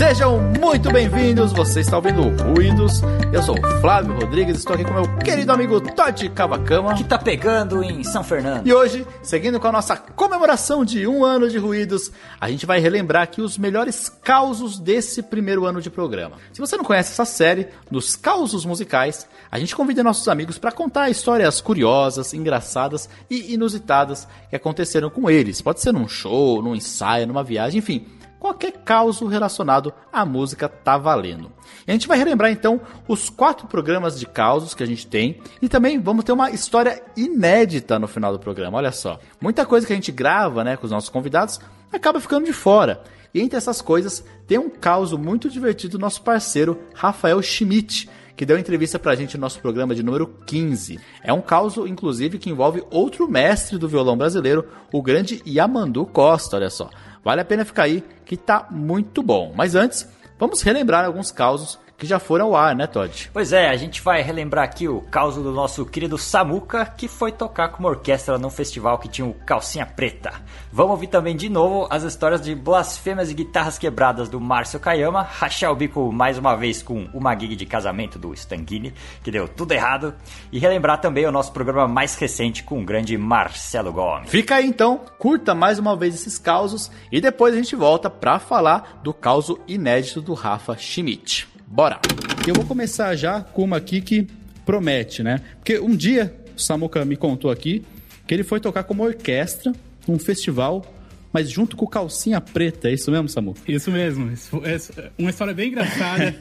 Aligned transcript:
Sejam 0.00 0.40
muito 0.58 0.90
bem-vindos, 0.90 1.52
você 1.52 1.80
está 1.80 1.98
ouvindo 1.98 2.22
Ruídos. 2.42 3.02
Eu 3.34 3.42
sou 3.42 3.54
o 3.54 3.80
Flávio 3.82 4.14
Rodrigues, 4.14 4.56
estou 4.56 4.72
aqui 4.72 4.82
com 4.82 4.94
meu 4.94 5.18
querido 5.18 5.52
amigo 5.52 5.78
Todd 5.78 6.26
Cavacama. 6.30 6.94
Que 6.94 7.04
tá 7.04 7.18
pegando 7.18 7.84
em 7.84 8.02
São 8.02 8.24
Fernando. 8.24 8.66
E 8.66 8.72
hoje, 8.72 9.06
seguindo 9.22 9.60
com 9.60 9.68
a 9.68 9.72
nossa 9.72 9.98
comemoração 9.98 10.86
de 10.86 11.06
um 11.06 11.22
ano 11.22 11.50
de 11.50 11.58
Ruídos, 11.58 12.10
a 12.40 12.50
gente 12.50 12.64
vai 12.64 12.80
relembrar 12.80 13.24
aqui 13.24 13.42
os 13.42 13.58
melhores 13.58 14.08
causos 14.08 14.78
desse 14.78 15.22
primeiro 15.22 15.66
ano 15.66 15.82
de 15.82 15.90
programa. 15.90 16.38
Se 16.50 16.60
você 16.60 16.78
não 16.78 16.84
conhece 16.84 17.12
essa 17.12 17.26
série, 17.26 17.68
nos 17.90 18.16
causos 18.16 18.64
musicais, 18.64 19.28
a 19.52 19.58
gente 19.58 19.76
convida 19.76 20.02
nossos 20.02 20.28
amigos 20.28 20.56
para 20.56 20.72
contar 20.72 21.10
histórias 21.10 21.60
curiosas, 21.60 22.32
engraçadas 22.32 23.06
e 23.28 23.52
inusitadas 23.52 24.26
que 24.48 24.56
aconteceram 24.56 25.10
com 25.10 25.28
eles. 25.28 25.60
Pode 25.60 25.82
ser 25.82 25.92
num 25.92 26.08
show, 26.08 26.62
num 26.62 26.74
ensaio, 26.74 27.26
numa 27.26 27.44
viagem, 27.44 27.80
enfim 27.80 28.18
qualquer 28.40 28.72
caos 28.72 29.20
relacionado 29.20 29.92
à 30.10 30.24
música 30.24 30.68
tá 30.68 30.96
valendo. 30.96 31.52
E 31.86 31.90
a 31.90 31.92
gente 31.92 32.08
vai 32.08 32.18
relembrar 32.18 32.50
então 32.50 32.80
os 33.06 33.28
quatro 33.28 33.68
programas 33.68 34.18
de 34.18 34.26
causos 34.26 34.74
que 34.74 34.82
a 34.82 34.86
gente 34.86 35.06
tem 35.06 35.40
e 35.60 35.68
também 35.68 36.00
vamos 36.00 36.24
ter 36.24 36.32
uma 36.32 36.50
história 36.50 37.00
inédita 37.16 37.98
no 37.98 38.08
final 38.08 38.32
do 38.32 38.38
programa. 38.38 38.78
Olha 38.78 38.90
só, 38.90 39.20
muita 39.40 39.66
coisa 39.66 39.86
que 39.86 39.92
a 39.92 39.96
gente 39.96 40.10
grava, 40.10 40.64
né, 40.64 40.76
com 40.76 40.86
os 40.86 40.90
nossos 40.90 41.10
convidados 41.10 41.60
acaba 41.92 42.18
ficando 42.18 42.46
de 42.46 42.52
fora. 42.52 43.02
E 43.32 43.40
entre 43.40 43.56
essas 43.56 43.80
coisas, 43.80 44.24
tem 44.46 44.58
um 44.58 44.70
caos 44.70 45.12
muito 45.12 45.48
divertido 45.48 45.98
do 45.98 46.00
nosso 46.00 46.22
parceiro 46.22 46.80
Rafael 46.94 47.40
Schmidt, 47.42 48.08
que 48.36 48.46
deu 48.46 48.58
entrevista 48.58 48.98
pra 48.98 49.14
gente 49.14 49.36
no 49.36 49.42
nosso 49.42 49.60
programa 49.60 49.94
de 49.94 50.02
número 50.02 50.26
15. 50.46 50.98
É 51.22 51.32
um 51.32 51.42
caos, 51.42 51.76
inclusive, 51.76 52.38
que 52.38 52.50
envolve 52.50 52.82
outro 52.90 53.28
mestre 53.28 53.76
do 53.78 53.86
violão 53.86 54.16
brasileiro, 54.16 54.66
o 54.90 55.02
grande 55.02 55.42
Yamandu 55.46 56.06
Costa, 56.06 56.56
olha 56.56 56.70
só. 56.70 56.90
Vale 57.22 57.40
a 57.40 57.44
pena 57.44 57.64
ficar 57.64 57.84
aí, 57.84 58.02
que 58.24 58.36
tá 58.36 58.66
muito 58.70 59.22
bom. 59.22 59.52
Mas 59.54 59.74
antes, 59.74 60.08
vamos 60.38 60.62
relembrar 60.62 61.04
alguns 61.04 61.30
causos 61.30 61.78
que 62.00 62.06
já 62.06 62.18
foram 62.18 62.46
ao 62.46 62.56
ar, 62.56 62.74
né, 62.74 62.86
Todd? 62.86 63.30
Pois 63.30 63.52
é, 63.52 63.68
a 63.68 63.76
gente 63.76 64.00
vai 64.00 64.22
relembrar 64.22 64.64
aqui 64.64 64.88
o 64.88 65.02
caso 65.02 65.42
do 65.42 65.52
nosso 65.52 65.84
querido 65.84 66.16
Samuca, 66.16 66.86
que 66.86 67.06
foi 67.06 67.30
tocar 67.30 67.68
com 67.68 67.80
uma 67.80 67.90
orquestra 67.90 68.38
num 68.38 68.48
festival 68.48 68.98
que 68.98 69.06
tinha 69.06 69.26
o 69.26 69.34
Calcinha 69.34 69.84
Preta. 69.84 70.32
Vamos 70.72 70.92
ouvir 70.92 71.08
também 71.08 71.36
de 71.36 71.50
novo 71.50 71.86
as 71.90 72.02
histórias 72.02 72.40
de 72.40 72.54
blasfêmias 72.54 73.30
e 73.30 73.34
guitarras 73.34 73.78
quebradas 73.78 74.30
do 74.30 74.40
Márcio 74.40 74.80
Kayama, 74.80 75.20
rachar 75.20 75.70
o 75.70 75.76
bico 75.76 76.10
mais 76.10 76.38
uma 76.38 76.56
vez 76.56 76.82
com 76.82 77.06
uma 77.12 77.38
gig 77.38 77.54
de 77.54 77.66
casamento 77.66 78.18
do 78.18 78.32
Stanguini, 78.32 78.94
que 79.22 79.30
deu 79.30 79.46
tudo 79.46 79.72
errado, 79.72 80.14
e 80.50 80.58
relembrar 80.58 81.02
também 81.02 81.26
o 81.26 81.32
nosso 81.32 81.52
programa 81.52 81.86
mais 81.86 82.14
recente 82.14 82.62
com 82.62 82.80
o 82.80 82.84
grande 82.84 83.18
Marcelo 83.18 83.92
Gomes. 83.92 84.30
Fica 84.30 84.54
aí 84.54 84.66
então, 84.66 85.02
curta 85.18 85.54
mais 85.54 85.78
uma 85.78 85.94
vez 85.94 86.14
esses 86.14 86.38
causos 86.38 86.90
e 87.12 87.20
depois 87.20 87.52
a 87.52 87.58
gente 87.58 87.76
volta 87.76 88.08
para 88.08 88.38
falar 88.38 89.00
do 89.02 89.12
caso 89.12 89.60
inédito 89.68 90.22
do 90.22 90.32
Rafa 90.32 90.78
Schmidt. 90.78 91.59
Bora! 91.72 92.00
Eu 92.48 92.52
vou 92.52 92.64
começar 92.64 93.14
já 93.14 93.42
com 93.42 93.62
uma 93.62 93.76
aqui 93.76 94.00
que 94.00 94.26
promete, 94.66 95.22
né? 95.22 95.40
Porque 95.54 95.78
um 95.78 95.94
dia 95.94 96.34
o 96.56 96.60
Samuca 96.60 97.04
me 97.04 97.16
contou 97.16 97.48
aqui 97.48 97.84
que 98.26 98.34
ele 98.34 98.42
foi 98.42 98.58
tocar 98.58 98.82
como 98.82 99.04
orquestra 99.04 99.72
num 100.08 100.18
festival 100.18 100.84
mas 101.32 101.50
junto 101.50 101.76
com 101.76 101.86
calcinha 101.86 102.40
preta, 102.40 102.88
é 102.88 102.94
isso 102.94 103.10
mesmo, 103.10 103.28
Samu? 103.28 103.54
Isso 103.66 103.90
mesmo. 103.90 104.30
É 104.64 105.10
uma 105.18 105.30
história 105.30 105.54
bem 105.54 105.68
engraçada. 105.68 106.34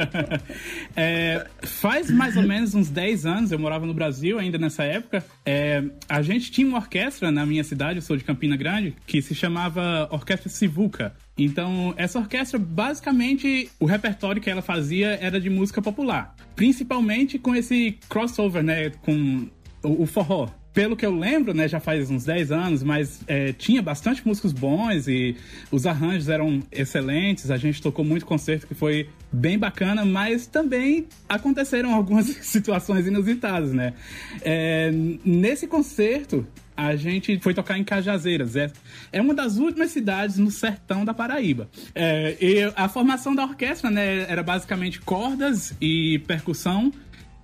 é, 0.94 1.46
faz 1.62 2.10
mais 2.10 2.36
ou 2.36 2.42
menos 2.42 2.74
uns 2.74 2.90
10 2.90 3.26
anos, 3.26 3.52
eu 3.52 3.58
morava 3.58 3.86
no 3.86 3.94
Brasil 3.94 4.38
ainda 4.38 4.58
nessa 4.58 4.84
época. 4.84 5.24
É, 5.44 5.82
a 6.08 6.22
gente 6.22 6.50
tinha 6.50 6.66
uma 6.66 6.78
orquestra 6.78 7.30
na 7.30 7.46
minha 7.46 7.64
cidade, 7.64 7.98
eu 7.98 8.02
sou 8.02 8.16
de 8.16 8.24
Campina 8.24 8.56
Grande, 8.56 8.94
que 9.06 9.22
se 9.22 9.34
chamava 9.34 10.08
Orquestra 10.10 10.48
Sivuca. 10.48 11.14
Então, 11.36 11.92
essa 11.96 12.18
orquestra, 12.18 12.58
basicamente, 12.58 13.70
o 13.80 13.86
repertório 13.86 14.40
que 14.40 14.48
ela 14.48 14.62
fazia 14.62 15.18
era 15.20 15.40
de 15.40 15.50
música 15.50 15.82
popular. 15.82 16.34
Principalmente 16.54 17.38
com 17.38 17.54
esse 17.54 17.98
crossover, 18.08 18.62
né? 18.62 18.90
Com 18.90 19.48
o, 19.82 20.02
o 20.02 20.06
forró 20.06 20.48
pelo 20.74 20.96
que 20.96 21.06
eu 21.06 21.16
lembro, 21.16 21.54
né, 21.54 21.68
já 21.68 21.78
faz 21.78 22.10
uns 22.10 22.24
10 22.24 22.50
anos, 22.50 22.82
mas 22.82 23.20
é, 23.28 23.52
tinha 23.52 23.80
bastante 23.80 24.26
músicos 24.26 24.52
bons 24.52 25.06
e 25.06 25.36
os 25.70 25.86
arranjos 25.86 26.28
eram 26.28 26.60
excelentes. 26.72 27.48
A 27.52 27.56
gente 27.56 27.80
tocou 27.80 28.04
muito 28.04 28.26
concerto 28.26 28.66
que 28.66 28.74
foi 28.74 29.08
bem 29.32 29.56
bacana, 29.56 30.04
mas 30.04 30.48
também 30.48 31.06
aconteceram 31.28 31.94
algumas 31.94 32.26
situações 32.44 33.06
inusitadas, 33.06 33.72
né? 33.72 33.94
É, 34.42 34.90
nesse 35.24 35.68
concerto, 35.68 36.44
a 36.76 36.96
gente 36.96 37.38
foi 37.38 37.54
tocar 37.54 37.78
em 37.78 37.84
Cajazeiras. 37.84 38.56
É, 38.56 38.70
é 39.12 39.20
uma 39.20 39.32
das 39.32 39.58
últimas 39.58 39.92
cidades 39.92 40.38
no 40.38 40.50
sertão 40.50 41.04
da 41.04 41.14
Paraíba. 41.14 41.68
É, 41.94 42.36
e 42.40 42.72
a 42.74 42.88
formação 42.88 43.32
da 43.32 43.44
orquestra 43.44 43.90
né, 43.90 44.26
era 44.28 44.42
basicamente 44.42 45.00
cordas 45.00 45.72
e 45.80 46.18
percussão 46.26 46.92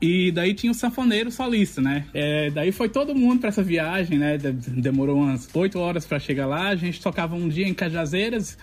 e 0.00 0.33
daí 0.33 0.55
tinha 0.55 0.72
o 0.72 0.75
sanfoneiro 0.75 1.31
solista, 1.31 1.83
né? 1.83 2.06
É, 2.15 2.50
daí 2.50 2.72
foi 2.72 2.88
todo 2.88 3.15
mundo 3.15 3.41
para 3.41 3.50
essa 3.50 3.62
viagem, 3.62 4.19
né? 4.19 4.38
Demorou 4.38 5.19
umas 5.19 5.49
oito 5.55 5.78
horas 5.78 6.06
para 6.06 6.19
chegar 6.19 6.47
lá. 6.47 6.69
A 6.69 6.77
gente 6.77 7.00
tocava 7.03 7.37
um 7.37 7.49
dia 7.49 7.69
em 7.69 7.75
Cajazeiras 7.75 8.56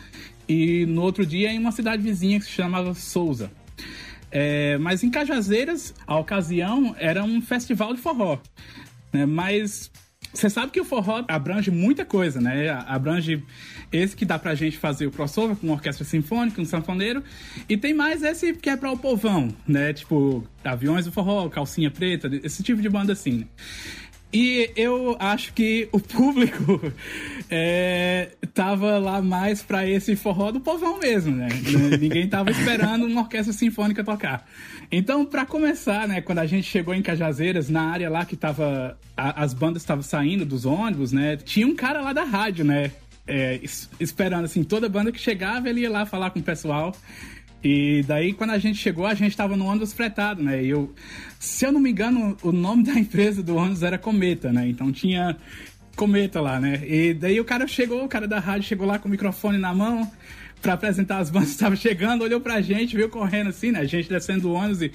e 0.49 0.85
no 0.87 1.03
outro 1.03 1.25
dia 1.25 1.51
em 1.51 1.59
uma 1.59 1.71
cidade 1.71 2.01
vizinha 2.01 2.39
que 2.39 2.45
se 2.45 2.51
chamava 2.51 2.93
Souza. 2.95 3.51
É, 4.31 4.79
mas 4.79 5.03
em 5.03 5.11
Cajazeiras, 5.11 5.93
a 6.07 6.17
ocasião 6.17 6.95
era 6.97 7.23
um 7.23 7.39
festival 7.39 7.93
de 7.93 8.01
forró. 8.01 8.39
Né? 9.13 9.25
Mas 9.27 9.91
você 10.33 10.49
sabe 10.49 10.71
que 10.71 10.79
o 10.79 10.85
forró 10.85 11.23
abrange 11.27 11.71
muita 11.71 12.05
coisa, 12.05 12.39
né? 12.39 12.69
Abrange 12.87 13.43
esse 13.91 14.15
que 14.15 14.25
dá 14.25 14.37
pra 14.37 14.53
gente 14.55 14.77
fazer 14.77 15.07
o 15.07 15.11
crossover 15.11 15.55
com 15.55 15.71
orquestra 15.71 16.05
sinfônica, 16.05 16.61
um 16.61 16.65
sanfoneiro. 16.65 17.23
E 17.67 17.77
tem 17.77 17.93
mais 17.93 18.23
esse 18.23 18.53
que 18.53 18.69
é 18.69 18.77
pra 18.77 18.91
o 18.91 18.97
povão, 18.97 19.49
né? 19.67 19.93
Tipo, 19.93 20.43
Aviões 20.63 21.05
do 21.05 21.11
Forró, 21.11 21.47
Calcinha 21.49 21.89
Preta, 21.89 22.29
esse 22.43 22.61
tipo 22.61 22.81
de 22.81 22.89
banda 22.89 23.13
assim. 23.13 23.39
Né? 23.39 23.45
E 24.31 24.71
eu 24.75 25.15
acho 25.19 25.53
que 25.53 25.87
o 25.91 25.99
público 25.99 26.81
é, 27.49 28.31
tava 28.53 28.97
lá 28.97 29.21
mais 29.21 29.61
para 29.61 29.87
esse 29.87 30.15
forró 30.15 30.51
do 30.51 30.59
povão 30.59 30.99
mesmo, 30.99 31.35
né? 31.35 31.47
Ninguém 31.99 32.27
tava 32.27 32.51
esperando 32.51 33.05
uma 33.05 33.21
orquestra 33.21 33.53
sinfônica 33.53 34.03
tocar. 34.03 34.45
Então, 34.91 35.25
para 35.25 35.45
começar, 35.45 36.07
né, 36.07 36.21
quando 36.21 36.39
a 36.39 36.45
gente 36.45 36.67
chegou 36.67 36.93
em 36.93 37.01
Cajazeiras, 37.01 37.69
na 37.69 37.83
área 37.83 38.09
lá 38.09 38.25
que 38.25 38.35
tava 38.35 38.97
a, 39.15 39.43
as 39.43 39.53
bandas 39.53 39.81
estavam 39.81 40.03
saindo 40.03 40.45
dos 40.45 40.65
ônibus, 40.65 41.11
né? 41.13 41.37
Tinha 41.37 41.65
um 41.65 41.75
cara 41.75 42.01
lá 42.01 42.11
da 42.11 42.23
rádio, 42.23 42.65
né? 42.65 42.91
É, 43.25 43.59
esperando 43.99 44.45
assim, 44.45 44.63
toda 44.63 44.87
banda 44.87 45.11
que 45.11 45.19
chegava, 45.19 45.69
ele 45.69 45.81
ia 45.81 45.89
lá 45.89 46.05
falar 46.05 46.31
com 46.31 46.39
o 46.39 46.43
pessoal. 46.43 46.93
E 47.63 48.03
daí, 48.07 48.33
quando 48.33 48.51
a 48.51 48.57
gente 48.57 48.77
chegou, 48.77 49.05
a 49.05 49.13
gente 49.13 49.31
estava 49.31 49.57
no 49.57 49.65
ônibus 49.65 49.91
fretado, 49.91 50.43
né? 50.43 50.63
E 50.63 50.69
eu, 50.69 50.93
se 51.39 51.65
eu 51.65 51.71
não 51.71 51.79
me 51.79 51.91
engano, 51.91 52.37
o 52.41 52.51
nome 52.51 52.83
da 52.83 52.93
empresa 52.93 53.41
do 53.41 53.55
ônibus 53.55 53.83
era 53.83 53.97
Cometa, 53.97 54.53
né? 54.53 54.67
Então 54.67 54.91
tinha 54.91 55.35
Cometa 55.95 56.39
lá, 56.39 56.59
né? 56.59 56.81
E 56.87 57.13
daí 57.13 57.39
o 57.39 57.45
cara 57.45 57.67
chegou, 57.67 58.05
o 58.05 58.07
cara 58.07 58.27
da 58.27 58.39
rádio 58.39 58.67
chegou 58.67 58.85
lá 58.85 58.99
com 58.99 59.07
o 59.07 59.11
microfone 59.11 59.57
na 59.57 59.73
mão 59.73 60.09
para 60.61 60.73
apresentar 60.73 61.19
as 61.19 61.29
bandas 61.29 61.49
estava 61.49 61.75
chegando, 61.75 62.23
olhou 62.23 62.39
pra 62.41 62.61
gente, 62.61 62.95
veio 62.95 63.09
correndo 63.09 63.49
assim, 63.49 63.71
né? 63.71 63.79
A 63.79 63.85
gente 63.85 64.09
descendo 64.09 64.41
do 64.41 64.53
ônibus 64.53 64.81
e. 64.81 64.91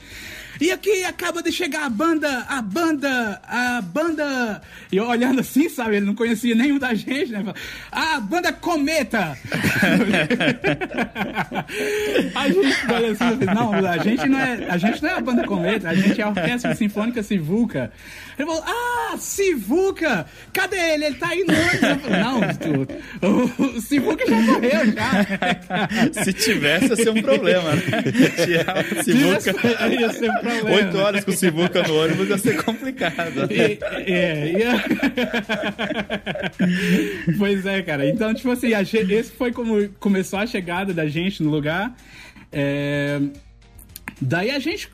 E 0.61 0.71
aqui 0.71 1.03
acaba 1.05 1.43
de 1.43 1.50
chegar 1.50 1.87
a 1.87 1.89
banda, 1.89 2.45
a 2.49 2.61
banda, 2.62 3.41
a 3.43 3.81
banda. 3.81 4.61
E 4.93 4.97
eu 4.97 5.09
olhando 5.09 5.41
assim, 5.41 5.69
sabe? 5.69 5.97
Ele 5.97 6.06
não 6.06 6.15
conhecia 6.15 6.55
nenhum 6.55 6.78
da 6.78 6.95
gente, 6.95 7.33
né? 7.33 7.43
A 7.91 8.21
banda 8.21 8.53
Cometa! 8.53 9.37
a 12.34 12.49
gente 12.49 12.93
olha 12.93 13.12
assim, 13.12 13.44
não, 13.53 13.73
a 13.75 13.99
gente 13.99 14.29
não 14.29 14.39
é, 14.39 14.67
a 14.69 14.77
gente 14.77 15.03
não 15.03 15.11
é 15.11 15.15
a 15.15 15.21
banda 15.21 15.44
Cometa, 15.44 15.89
a 15.89 15.94
gente 15.94 16.21
é 16.21 16.25
a 16.25 16.29
Orquestra 16.29 16.75
Sinfônica 16.75 17.23
Sivuca. 17.23 17.91
Ele 18.39 18.47
falou, 18.47 18.62
ah, 18.67 19.17
Sivuca! 19.19 20.27
Cadê 20.53 20.77
ele? 20.77 21.06
Ele 21.06 21.17
tá 21.17 21.29
aí 21.29 21.44
no 21.44 21.55
ônibus. 21.55 22.03
Falei, 22.03 22.20
não, 22.20 22.41
o, 23.29 23.76
o 23.76 23.81
Sivuca 23.81 24.25
já 24.26 24.37
morreu, 24.37 24.93
já. 24.93 25.12
Se 26.25 26.32
tivesse, 26.32 26.88
ia 26.88 26.97
ser 26.97 27.11
um 27.11 27.23
problema, 27.23 27.73
né? 27.75 27.82
Tirar 28.44 28.85
o 28.85 29.05
Sivuca. 29.05 29.88
Ia 29.93 30.12
ser 30.12 30.31
um 30.31 30.35
problema. 30.35 30.70
Oito 30.70 30.99
horas 30.99 31.25
com 31.25 31.31
o 31.31 31.35
Sivuca 31.35 31.82
no 31.82 31.94
ônibus 31.94 32.29
ia 32.29 32.38
ser 32.38 32.62
complicado. 32.62 33.49
E, 33.50 33.79
é, 34.11 34.53
ia... 34.59 34.85
pois 37.38 37.67
é, 37.67 37.82
cara. 37.82 38.09
Então, 38.09 38.32
tipo 38.35 38.50
assim, 38.50 38.69
esse 39.11 39.32
foi 39.32 39.53
como 39.53 39.88
começou 40.00 40.38
a 40.38 40.47
chegada 40.47 40.93
da 40.93 41.06
gente 41.06 41.43
no 41.43 41.50
lugar. 41.50 41.94
É... 42.50 43.20
Daí 44.20 44.50
a 44.50 44.58
gente 44.58 44.88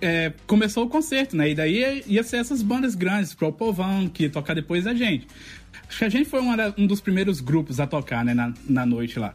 é, 0.00 0.32
começou 0.46 0.84
o 0.84 0.88
concerto, 0.88 1.36
né? 1.36 1.50
E 1.50 1.54
daí 1.54 2.02
ia, 2.06 2.22
ser 2.22 2.36
essas 2.38 2.62
bandas 2.62 2.94
grandes, 2.94 3.34
pro 3.34 3.52
povão, 3.52 4.08
que 4.08 4.24
ia 4.24 4.30
tocar 4.30 4.54
depois 4.54 4.84
da 4.84 4.94
gente. 4.94 5.26
Acho 5.88 5.98
que 5.98 6.04
a 6.04 6.08
gente 6.08 6.28
foi 6.28 6.40
um 6.76 6.86
dos 6.86 7.00
primeiros 7.00 7.40
grupos 7.40 7.80
a 7.80 7.86
tocar, 7.86 8.24
né, 8.24 8.32
na, 8.32 8.52
na 8.68 8.86
noite 8.86 9.18
lá. 9.18 9.34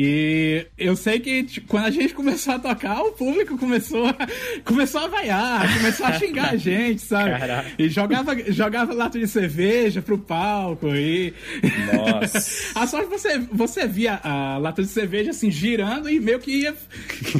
E 0.00 0.64
eu 0.78 0.94
sei 0.94 1.18
que 1.18 1.42
tipo, 1.42 1.66
quando 1.66 1.86
a 1.86 1.90
gente 1.90 2.14
começou 2.14 2.54
a 2.54 2.58
tocar, 2.60 3.02
o 3.02 3.10
público 3.10 3.58
começou 3.58 4.06
a, 4.06 4.14
começou 4.64 5.00
a 5.00 5.08
vaiar, 5.08 5.76
começou 5.76 6.06
a 6.06 6.12
xingar 6.12 6.52
a 6.52 6.54
gente, 6.56 7.02
sabe? 7.02 7.36
Caraca. 7.36 7.68
E 7.76 7.88
jogava, 7.88 8.52
jogava 8.52 8.94
lata 8.94 9.18
de 9.18 9.26
cerveja 9.26 10.00
pro 10.00 10.16
palco. 10.16 10.86
E. 10.94 11.34
Nossa. 11.92 12.38
a 12.78 12.86
sorte 12.86 13.08
você, 13.08 13.38
você 13.50 13.88
via 13.88 14.20
a 14.22 14.56
lata 14.58 14.82
de 14.82 14.88
cerveja 14.88 15.30
assim 15.30 15.50
girando 15.50 16.08
e 16.08 16.20
meio 16.20 16.38
que 16.38 16.62
ia 16.62 16.76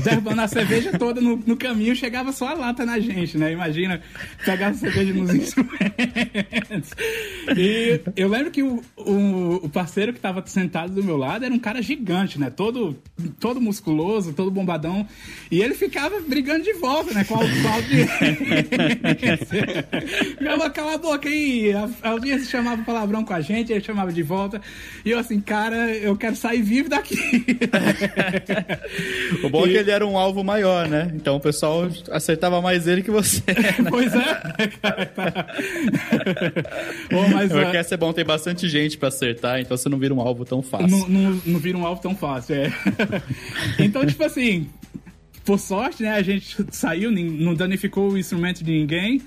derrubando 0.02 0.40
a 0.40 0.48
cerveja 0.48 0.98
toda 0.98 1.20
no, 1.20 1.36
no 1.36 1.56
caminho, 1.56 1.94
chegava 1.94 2.32
só 2.32 2.48
a 2.48 2.54
lata 2.54 2.84
na 2.84 2.98
gente, 2.98 3.38
né? 3.38 3.52
Imagina 3.52 4.02
pegar 4.44 4.70
a 4.70 4.74
cerveja 4.74 5.14
nos 5.14 5.32
instrumentos. 5.32 6.90
E 7.56 8.00
eu 8.16 8.28
lembro 8.28 8.50
que 8.50 8.64
o, 8.64 8.82
o, 8.96 9.60
o 9.62 9.68
parceiro 9.68 10.12
que 10.12 10.18
tava 10.18 10.44
sentado 10.44 10.92
do 10.92 11.04
meu 11.04 11.16
lado 11.16 11.44
era 11.44 11.54
um 11.54 11.58
cara 11.60 11.80
gigante, 11.80 12.36
né? 12.36 12.47
Todo, 12.50 12.96
todo 13.38 13.60
musculoso, 13.60 14.32
todo 14.32 14.50
bombadão. 14.50 15.06
E 15.50 15.62
ele 15.62 15.74
ficava 15.74 16.20
brigando 16.20 16.64
de 16.64 16.72
volta, 16.74 17.14
né? 17.14 17.24
Com 17.24 17.34
a, 17.34 17.38
com 17.38 17.68
a 17.68 17.74
audiência. 17.74 18.18
Ficava, 20.38 20.70
cala 20.70 20.94
a 20.94 20.98
boca 20.98 21.28
aí. 21.28 21.72
A, 21.72 21.88
a 22.02 22.10
audiência 22.10 22.48
chamava 22.48 22.82
palavrão 22.82 23.24
com 23.24 23.32
a 23.32 23.40
gente, 23.40 23.72
ele 23.72 23.82
chamava 23.82 24.12
de 24.12 24.22
volta. 24.22 24.60
E 25.04 25.10
eu 25.10 25.18
assim, 25.18 25.40
cara, 25.40 25.90
eu 25.94 26.16
quero 26.16 26.36
sair 26.36 26.62
vivo 26.62 26.88
daqui. 26.88 27.16
o 29.42 29.48
bom 29.48 29.66
e... 29.66 29.70
é 29.70 29.72
que 29.72 29.78
ele 29.78 29.90
era 29.90 30.06
um 30.06 30.16
alvo 30.16 30.42
maior, 30.42 30.88
né? 30.88 31.12
Então 31.14 31.36
o 31.36 31.40
pessoal 31.40 31.88
acertava 32.10 32.60
mais 32.60 32.86
ele 32.86 33.02
que 33.02 33.10
você. 33.10 33.42
Né? 33.46 33.78
Pois 33.88 34.12
é. 34.14 34.34
Pô, 37.10 37.28
mas, 37.32 37.50
Porque 37.50 37.76
uh... 37.76 37.94
é 37.94 37.96
bom, 37.96 38.12
tem 38.12 38.24
bastante 38.24 38.68
gente 38.68 38.98
pra 38.98 39.08
acertar, 39.08 39.60
então 39.60 39.76
você 39.76 39.88
não 39.88 39.98
vira 39.98 40.14
um 40.14 40.20
alvo 40.20 40.44
tão 40.44 40.62
fácil. 40.62 40.88
Não, 40.88 41.08
não, 41.08 41.42
não 41.44 41.58
vira 41.58 41.78
um 41.78 41.86
alvo 41.86 42.00
tão 42.00 42.14
fácil, 42.14 42.37
é. 42.50 42.72
então, 43.78 44.04
tipo 44.06 44.22
assim, 44.24 44.68
por 45.44 45.58
sorte, 45.58 46.02
né, 46.02 46.12
a 46.12 46.22
gente 46.22 46.56
saiu, 46.70 47.10
não 47.10 47.54
danificou 47.54 48.12
o 48.12 48.18
instrumento 48.18 48.62
de 48.62 48.70
ninguém. 48.70 49.22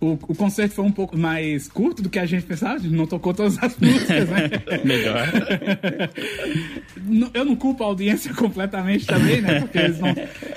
O, 0.00 0.14
o 0.14 0.34
concerto 0.34 0.74
foi 0.74 0.84
um 0.84 0.90
pouco 0.90 1.16
mais 1.16 1.68
curto 1.68 2.02
do 2.02 2.10
que 2.10 2.18
a 2.18 2.26
gente 2.26 2.44
pensava, 2.44 2.74
a 2.74 2.78
gente 2.78 2.92
não 2.92 3.06
tocou 3.06 3.32
todas 3.32 3.56
as 3.62 3.76
músicas, 3.78 4.28
né? 4.28 4.50
Melhor. 4.84 5.28
Eu 7.32 7.44
não 7.44 7.54
culpo 7.54 7.84
a 7.84 7.86
audiência 7.86 8.32
completamente 8.34 9.06
também, 9.06 9.40
né? 9.40 9.60
Porque 9.60 9.78
eles 9.78 9.98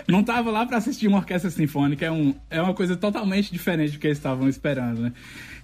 não 0.07 0.22
estavam 0.22 0.51
lá 0.51 0.66
para 0.66 0.78
assistir 0.78 1.07
uma 1.07 1.19
orquestra 1.19 1.51
sinfônica, 1.51 2.04
é, 2.04 2.12
um, 2.12 2.33
é 2.50 2.62
uma 2.62 2.74
coisa 2.74 2.98
totalmente 2.98 3.51
diferente 3.51 3.94
do 3.94 4.00
que 4.00 4.07
eles 4.07 4.18
estavam 4.18 4.50
esperando, 4.50 5.00
né? 5.00 5.13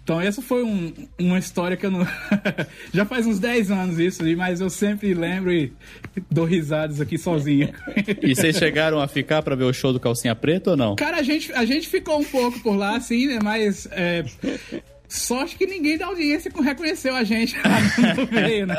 Então, 0.04 0.20
essa 0.20 0.42
foi 0.42 0.64
um, 0.64 0.92
uma 1.18 1.40
história 1.40 1.78
que 1.78 1.86
eu 1.86 1.92
não. 1.92 2.06
Já 2.94 3.06
faz 3.06 3.26
uns 3.26 3.40
10 3.40 3.72
anos 3.72 4.00
isso, 4.00 4.22
mas 4.36 4.60
eu 4.60 4.70
sempre 4.70 5.14
lembro 5.14 5.52
e 5.52 5.72
dou 6.30 6.44
risadas 6.44 7.00
aqui 7.00 7.18
sozinho. 7.18 7.70
e 8.22 8.36
vocês 8.36 8.58
chegaram 8.58 9.00
a 9.00 9.08
ficar 9.08 9.42
para 9.42 9.56
ver 9.56 9.64
o 9.64 9.72
show 9.72 9.94
do 9.94 10.02
Calcinha 10.02 10.36
Preta 10.36 10.72
ou 10.72 10.78
não? 10.78 10.96
Cara, 10.96 11.18
a 11.18 11.24
gente, 11.24 11.54
a 11.54 11.64
gente 11.64 11.88
ficou 11.88 12.20
um 12.20 12.24
pouco 12.26 12.60
por 12.60 12.76
lá, 12.76 12.98
assim, 12.98 13.28
né? 13.28 13.40
Mas 13.42 13.88
é, 13.92 14.26
Sorte 15.14 15.56
que 15.56 15.68
ninguém 15.68 15.96
da 15.96 16.08
audiência 16.08 16.52
reconheceu 16.60 17.16
a 17.16 17.24
gente 17.24 17.56
lá 17.58 17.80
no 18.18 18.32
meio, 18.32 18.66
né? 18.66 18.76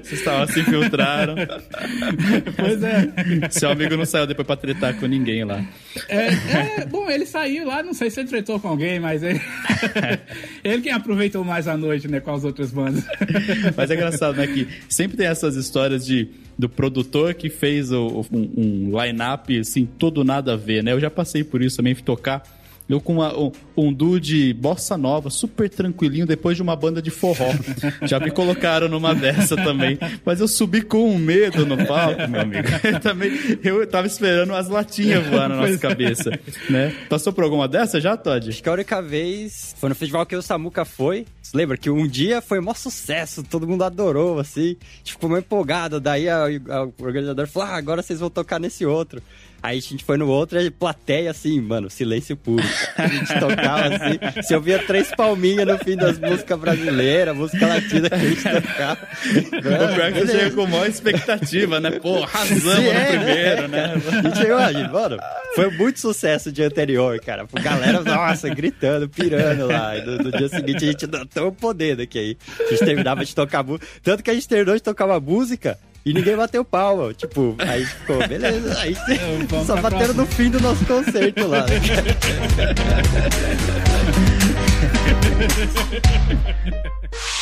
Vocês 0.00 0.20
estavam 0.20 0.46
se 0.46 0.60
infiltraram. 0.60 1.34
Pois 2.56 2.80
é. 2.80 3.50
Seu 3.50 3.70
amigo 3.70 3.96
não 3.96 4.06
saiu 4.06 4.24
depois 4.24 4.46
pra 4.46 4.54
tretar 4.54 4.94
com 5.00 5.06
ninguém 5.06 5.42
lá. 5.42 5.64
É, 6.08 6.28
é, 6.80 6.86
bom, 6.86 7.10
ele 7.10 7.26
saiu 7.26 7.66
lá, 7.66 7.82
não 7.82 7.92
sei 7.92 8.08
se 8.08 8.20
ele 8.20 8.28
tretou 8.28 8.60
com 8.60 8.68
alguém, 8.68 9.00
mas 9.00 9.24
ele, 9.24 9.40
ele 10.62 10.80
quem 10.80 10.92
aproveitou 10.92 11.42
mais 11.42 11.66
a 11.66 11.76
noite, 11.76 12.06
né, 12.06 12.20
com 12.20 12.32
as 12.32 12.44
outras 12.44 12.70
bandas. 12.70 13.04
Mas 13.76 13.90
é 13.90 13.94
engraçado, 13.94 14.36
né, 14.36 14.46
que 14.46 14.68
sempre 14.88 15.16
tem 15.16 15.26
essas 15.26 15.56
histórias 15.56 16.06
de 16.06 16.28
do 16.56 16.68
produtor 16.68 17.34
que 17.34 17.50
fez 17.50 17.90
o, 17.90 18.24
um, 18.30 18.92
um 18.92 19.02
line-up, 19.02 19.58
assim, 19.58 19.86
todo 19.98 20.22
nada 20.22 20.52
a 20.52 20.56
ver, 20.56 20.84
né? 20.84 20.92
Eu 20.92 21.00
já 21.00 21.10
passei 21.10 21.42
por 21.42 21.60
isso 21.60 21.78
também, 21.78 21.94
fui 21.94 22.04
tocar 22.04 22.44
eu 22.92 23.00
com 23.00 23.14
uma, 23.14 23.38
um, 23.38 23.52
um 23.76 23.92
duo 23.92 24.20
de 24.20 24.52
bossa 24.54 24.96
nova, 24.96 25.30
super 25.30 25.68
tranquilinho, 25.68 26.26
depois 26.26 26.56
de 26.56 26.62
uma 26.62 26.76
banda 26.76 27.00
de 27.00 27.10
forró. 27.10 27.50
Já 28.02 28.20
me 28.20 28.30
colocaram 28.30 28.88
numa 28.88 29.14
dessa 29.14 29.56
também. 29.56 29.98
Mas 30.24 30.40
eu 30.40 30.48
subi 30.48 30.82
com 30.82 31.10
um 31.10 31.18
medo 31.18 31.64
no 31.64 31.76
palco, 31.86 32.28
meu 32.28 32.40
amigo. 32.40 32.68
Eu 32.82 33.00
também, 33.00 33.30
eu 33.62 33.86
tava 33.86 34.06
esperando 34.06 34.54
as 34.54 34.68
latinhas 34.68 35.24
voar 35.28 35.48
na 35.48 35.56
nossa 35.56 35.74
é. 35.74 35.78
cabeça. 35.78 36.30
Né? 36.68 36.94
Passou 37.08 37.32
por 37.32 37.44
alguma 37.44 37.66
dessa 37.66 38.00
já, 38.00 38.16
Todd? 38.16 38.48
Acho 38.48 38.62
que 38.62 38.68
a 38.68 38.72
única 38.72 39.00
vez 39.00 39.74
foi 39.78 39.88
no 39.88 39.94
festival 39.94 40.26
que 40.26 40.36
o 40.36 40.42
Samuca 40.42 40.84
foi. 40.84 41.26
Lembra 41.54 41.76
que 41.76 41.90
um 41.90 42.06
dia 42.06 42.40
foi 42.40 42.60
maior 42.60 42.74
sucesso, 42.74 43.42
todo 43.42 43.66
mundo 43.66 43.84
adorou, 43.84 44.38
assim. 44.38 44.76
Ficou 45.04 45.28
meio 45.28 45.40
empolgado. 45.40 46.00
Daí 46.00 46.28
a, 46.28 46.44
a, 46.44 46.84
o 46.84 46.94
organizador 47.00 47.46
falou: 47.46 47.68
ah, 47.68 47.76
agora 47.76 48.02
vocês 48.02 48.20
vão 48.20 48.30
tocar 48.30 48.58
nesse 48.58 48.86
outro. 48.86 49.22
Aí 49.62 49.78
a 49.78 49.80
gente 49.80 50.02
foi 50.02 50.16
no 50.16 50.26
outro, 50.26 50.60
e 50.60 50.70
plateia 50.70 51.30
assim, 51.30 51.60
mano, 51.60 51.88
silêncio 51.88 52.36
puro. 52.36 52.64
A 52.96 53.06
gente 53.06 53.38
tocava 53.38 53.94
assim, 53.94 54.42
se 54.42 54.54
ouvia 54.56 54.80
três 54.80 55.14
palminhas 55.14 55.66
no 55.66 55.78
fim 55.78 55.96
das 55.96 56.18
músicas 56.18 56.58
brasileiras, 56.58 57.36
música 57.36 57.68
latina 57.68 58.10
que 58.10 58.14
a 58.14 58.18
gente 58.18 58.42
tocava. 58.42 59.08
o 59.46 59.94
pior 59.94 60.00
é 60.00 60.12
que 60.12 60.26
chega 60.26 60.50
com 60.50 60.66
maior 60.66 60.88
expectativa, 60.88 61.78
né? 61.78 61.92
Pô, 61.92 62.24
arrasamos 62.24 62.62
Sim, 62.62 62.82
no 62.82 62.90
é, 62.90 63.04
primeiro, 63.06 63.68
né? 63.68 63.94
A 63.94 64.22
gente 64.22 64.38
chegou, 64.38 64.56
a 64.56 64.72
gente, 64.72 64.90
mano, 64.90 65.16
foi 65.54 65.70
muito 65.70 66.00
sucesso 66.00 66.48
o 66.48 66.52
dia 66.52 66.66
anterior, 66.66 67.20
cara. 67.20 67.46
A 67.52 67.60
galera, 67.60 68.00
nossa, 68.02 68.48
gritando, 68.48 69.08
pirando 69.08 69.68
lá. 69.68 69.96
E 69.96 70.04
no, 70.04 70.18
no 70.18 70.32
dia 70.32 70.48
seguinte 70.48 70.84
a 70.84 70.90
gente 70.90 71.06
deu 71.06 71.24
tão 71.26 71.52
poder 71.52 71.96
daqui 71.96 72.18
aí. 72.18 72.36
A 72.58 72.70
gente 72.70 72.84
terminava 72.84 73.24
de 73.24 73.32
tocar 73.32 73.62
música. 73.62 73.86
Tanto 74.02 74.24
que 74.24 74.30
a 74.30 74.34
gente 74.34 74.48
terminou 74.48 74.74
de 74.74 74.82
tocar 74.82 75.06
uma 75.06 75.20
música 75.20 75.78
e 76.04 76.12
ninguém 76.12 76.36
bateu 76.36 76.64
palma. 76.64 77.14
Tipo, 77.14 77.54
aí 77.58 77.84
ficou, 77.84 78.26
beleza. 78.26 78.76
Aí 78.80 78.96
só 79.64 79.76
bateram 79.76 80.14
no 80.14 80.26
fim 80.26 80.50
do 80.50 80.60
nosso 80.60 80.84
concerto 80.84 81.46
lá. 81.46 81.64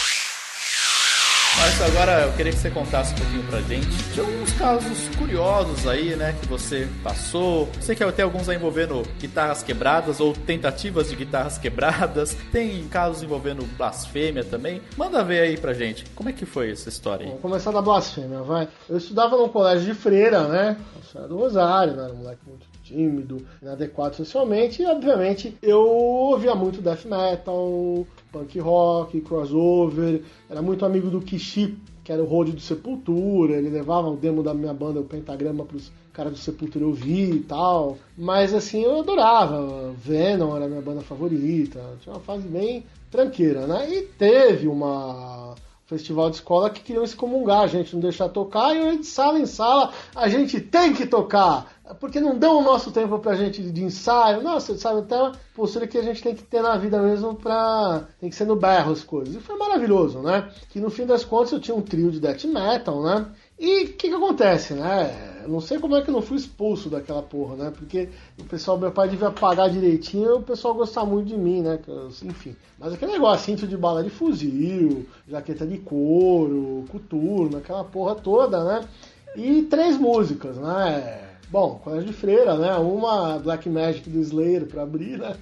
Mas 1.59 1.81
agora 1.83 2.23
eu 2.23 2.33
queria 2.33 2.53
que 2.53 2.59
você 2.59 2.71
contasse 2.71 3.13
um 3.15 3.17
pouquinho 3.17 3.43
pra 3.45 3.61
gente 3.63 3.87
de 3.87 4.21
alguns 4.21 4.53
casos 4.53 5.09
curiosos 5.17 5.87
aí, 5.87 6.17
né, 6.17 6.35
que 6.41 6.47
você 6.47 6.89
passou. 7.03 7.69
Sei 7.81 7.95
que 7.95 8.13
tem 8.13 8.25
alguns 8.25 8.49
aí 8.49 8.57
envolvendo 8.57 9.03
guitarras 9.19 9.63
quebradas 9.63 10.21
ou 10.21 10.33
tentativas 10.33 11.11
de 11.11 11.17
guitarras 11.17 11.59
quebradas. 11.59 12.37
Tem 12.51 12.87
casos 12.89 13.23
envolvendo 13.23 13.65
blasfêmia 13.77 14.45
também. 14.45 14.81
Manda 14.97 15.23
ver 15.23 15.41
aí 15.41 15.57
pra 15.57 15.75
gente. 15.75 16.05
Como 16.15 16.29
é 16.29 16.33
que 16.33 16.47
foi 16.47 16.71
essa 16.71 16.89
história 16.89 17.25
aí? 17.25 17.29
Vamos 17.29 17.43
começar 17.43 17.71
da 17.73 17.83
blasfêmia, 17.83 18.41
vai. 18.43 18.69
Eu 18.89 18.97
estudava 18.97 19.37
num 19.37 19.49
colégio 19.49 19.87
de 19.87 19.95
freira, 19.95 20.49
né? 20.49 20.77
Eu 21.15 21.29
do 21.29 21.37
Rosário, 21.37 21.95
né? 21.95 22.05
Era 22.05 22.13
um 22.13 22.17
moleque 22.17 22.41
muito 22.47 22.67
tímido, 22.85 23.47
inadequado 23.63 24.17
socialmente, 24.17 24.83
e 24.83 24.87
obviamente 24.87 25.57
eu 25.63 25.81
ouvia 25.81 26.55
muito 26.55 26.83
death 26.83 27.05
metal, 27.05 28.07
punk 28.33 28.59
rock, 28.59 29.21
crossover, 29.21 30.23
era 30.49 30.63
muito 30.63 30.85
amigo 30.85 31.11
do 31.11 31.21
Kishi, 31.21 31.77
que 32.03 32.13
era 32.13 32.23
o 32.23 32.27
road 32.27 32.53
do 32.53 32.61
Sepultura, 32.61 33.55
ele 33.55 33.71
levava 33.71 34.09
o 34.09 34.17
demo 34.17 34.43
da 34.43 34.55
minha 34.55 34.73
banda, 34.75 35.01
o 35.01 35.05
Pentagrama, 35.05 35.65
pros 35.65 35.93
caras 36.13 36.33
do 36.33 36.39
Sepultura 36.39 36.87
ouvir 36.87 37.35
e 37.35 37.41
tal. 37.41 37.99
Mas 38.17 38.53
assim, 38.53 38.83
eu 38.83 39.01
adorava. 39.01 39.93
Venom 39.97 40.57
era 40.57 40.65
a 40.65 40.69
minha 40.69 40.83
banda 40.83 41.01
favorita. 41.01 41.81
Tinha 42.03 42.15
uma 42.15 42.21
fase 42.21 42.49
bem 42.49 42.85
tranqueira, 43.11 43.67
né? 43.67 43.89
E 43.91 44.03
teve 44.03 44.67
uma 44.67 45.55
festival 45.87 46.31
de 46.31 46.37
escola 46.37 46.71
que 46.71 46.83
queriam 46.83 47.03
excomungar 47.03 47.63
a 47.63 47.67
gente, 47.67 47.95
não 47.95 48.01
deixar 48.01 48.29
tocar, 48.29 48.75
e 48.75 48.79
eu 48.79 48.97
de 48.97 49.07
sala 49.07 49.41
em 49.41 49.47
sala, 49.47 49.93
a 50.15 50.29
gente 50.29 50.61
tem 50.61 50.95
que 50.95 51.05
tocar, 51.05 51.80
porque 51.95 52.21
não 52.21 52.39
dão 52.39 52.59
o 52.59 52.63
nosso 52.63 52.91
tempo 52.91 53.19
pra 53.19 53.35
gente 53.35 53.63
de 53.63 53.85
ensaio, 53.85 54.43
nossa, 54.43 54.77
sabe, 54.77 55.01
até 55.01 55.17
uma 55.17 55.33
postura 55.55 55.87
que 55.87 55.99
a 55.99 56.03
gente 56.03 56.23
tem 56.23 56.35
que 56.35 56.43
ter 56.43 56.63
na 56.63 56.77
vida 56.77 57.01
mesmo 57.01 57.35
pra, 57.35 58.09
tem 58.21 58.31
que 58.31 58.37
ser 58.37 58.45
no 58.45 58.57
berro 58.57 58.93
as 58.93 59.03
coisas, 59.03 59.35
e 59.35 59.41
foi 59.41 59.57
maravilhoso, 59.57 60.21
né, 60.21 60.51
que 60.69 60.81
no 60.81 60.91
fim 60.91 61.07
das 61.07 61.25
contas 61.25 61.53
eu 61.53 61.61
tinha 61.61 61.77
um 61.77 61.83
trio 61.83 62.11
de 62.11 62.21
death 62.21 62.45
metal, 62.45 63.03
né, 63.03 63.27
e 63.61 63.85
o 63.85 63.87
que, 63.89 64.09
que 64.09 64.15
acontece, 64.15 64.73
né? 64.73 65.45
Não 65.47 65.61
sei 65.61 65.79
como 65.79 65.95
é 65.95 66.01
que 66.01 66.09
eu 66.09 66.15
não 66.15 66.23
fui 66.23 66.39
expulso 66.39 66.89
daquela 66.89 67.21
porra, 67.21 67.57
né? 67.57 67.71
Porque 67.71 68.09
o 68.39 68.45
pessoal, 68.45 68.79
meu 68.79 68.91
pai 68.91 69.07
devia 69.07 69.31
pagar 69.31 69.69
direitinho 69.69 70.37
o 70.37 70.43
pessoal 70.43 70.73
gostar 70.73 71.05
muito 71.05 71.29
de 71.29 71.37
mim, 71.37 71.61
né? 71.61 71.79
Enfim. 72.25 72.57
Mas 72.79 72.95
aquele 72.95 73.13
negócio, 73.13 73.45
cinto 73.45 73.67
de 73.67 73.77
bala 73.77 74.03
de 74.03 74.09
fuzil, 74.09 75.05
jaqueta 75.29 75.67
de 75.67 75.77
couro, 75.77 76.87
coturno, 76.91 77.59
aquela 77.59 77.85
porra 77.85 78.15
toda, 78.15 78.65
né? 78.65 78.89
E 79.37 79.63
três 79.65 79.99
músicas, 79.99 80.57
né? 80.57 81.30
Bom, 81.51 81.81
Colégio 81.83 82.07
de 82.07 82.13
Freira, 82.13 82.57
né? 82.57 82.77
Uma 82.77 83.37
Black 83.41 83.69
Magic 83.69 84.09
do 84.09 84.21
Slayer 84.21 84.67
pra 84.67 84.83
abrir, 84.83 85.19
né? 85.19 85.35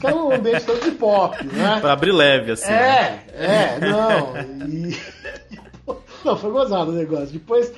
que 0.00 0.06
é 0.06 0.14
um 0.14 0.32
ambiente 0.32 0.64
todo 0.64 0.80
de 0.80 0.90
pop, 0.92 1.36
né? 1.46 1.78
pra 1.80 1.92
abrir 1.92 2.12
leve, 2.12 2.52
assim. 2.52 2.72
É, 2.72 2.72
né? 2.72 3.22
é, 3.34 3.78
não. 3.80 4.34
E, 4.68 4.96
Não, 6.24 6.36
foi 6.36 6.50
gozado 6.50 6.90
o 6.90 6.94
negócio. 6.94 7.28
Depois, 7.28 7.72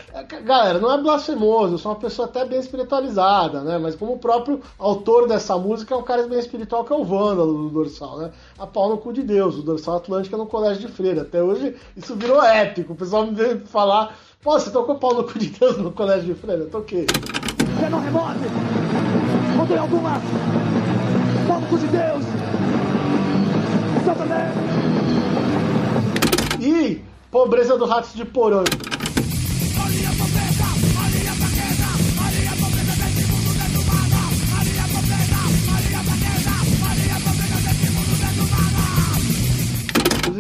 galera, 0.44 0.78
não 0.78 0.92
é 0.92 1.00
blasfemoso, 1.00 1.74
eu 1.74 1.78
sou 1.78 1.92
uma 1.92 1.98
pessoa 1.98 2.26
até 2.26 2.44
bem 2.44 2.58
espiritualizada, 2.58 3.60
né? 3.60 3.78
Mas 3.78 3.94
como 3.94 4.14
o 4.14 4.18
próprio 4.18 4.60
autor 4.78 5.28
dessa 5.28 5.58
música 5.58 5.94
é 5.94 5.98
um 5.98 6.02
cara 6.02 6.26
bem 6.26 6.38
espiritual 6.38 6.84
que 6.84 6.92
é 6.92 6.96
o 6.96 7.04
Vândalo 7.04 7.52
do 7.52 7.70
Dorsal, 7.70 8.18
né? 8.18 8.30
A 8.58 8.66
pau 8.66 8.88
no 8.88 8.98
cu 8.98 9.12
de 9.12 9.22
Deus, 9.22 9.56
o 9.56 9.62
Dorsal 9.62 9.96
Atlântico 9.96 10.34
é 10.34 10.38
no 10.38 10.46
colégio 10.46 10.86
de 10.86 10.92
freira. 10.92 11.22
Até 11.22 11.42
hoje 11.42 11.76
isso 11.96 12.14
virou 12.16 12.42
épico. 12.42 12.94
O 12.94 12.96
pessoal 12.96 13.26
me 13.26 13.34
veio 13.34 13.60
falar, 13.66 14.16
pô, 14.42 14.52
você 14.52 14.70
tocou 14.70 14.94
pau 14.96 15.14
no 15.14 15.24
cu 15.24 15.38
de 15.38 15.50
Deus 15.50 15.76
no 15.76 15.92
colégio 15.92 16.34
de 16.34 16.40
freira? 16.40 16.62
Eu 16.62 16.70
toquei. 16.70 17.06
Pé 17.78 17.88
no 17.88 18.00
rebote! 18.00 18.40
Algumas! 19.78 20.22
Pau 21.46 21.60
no 21.60 21.66
cu 21.68 21.78
de 21.78 21.86
Deus! 21.88 22.24
Satanás! 24.04 24.54
E 26.58 27.02
pobreza 27.30 27.76
do 27.76 27.84
Ratos 27.84 28.14
de 28.14 28.24
Porão. 28.24 28.64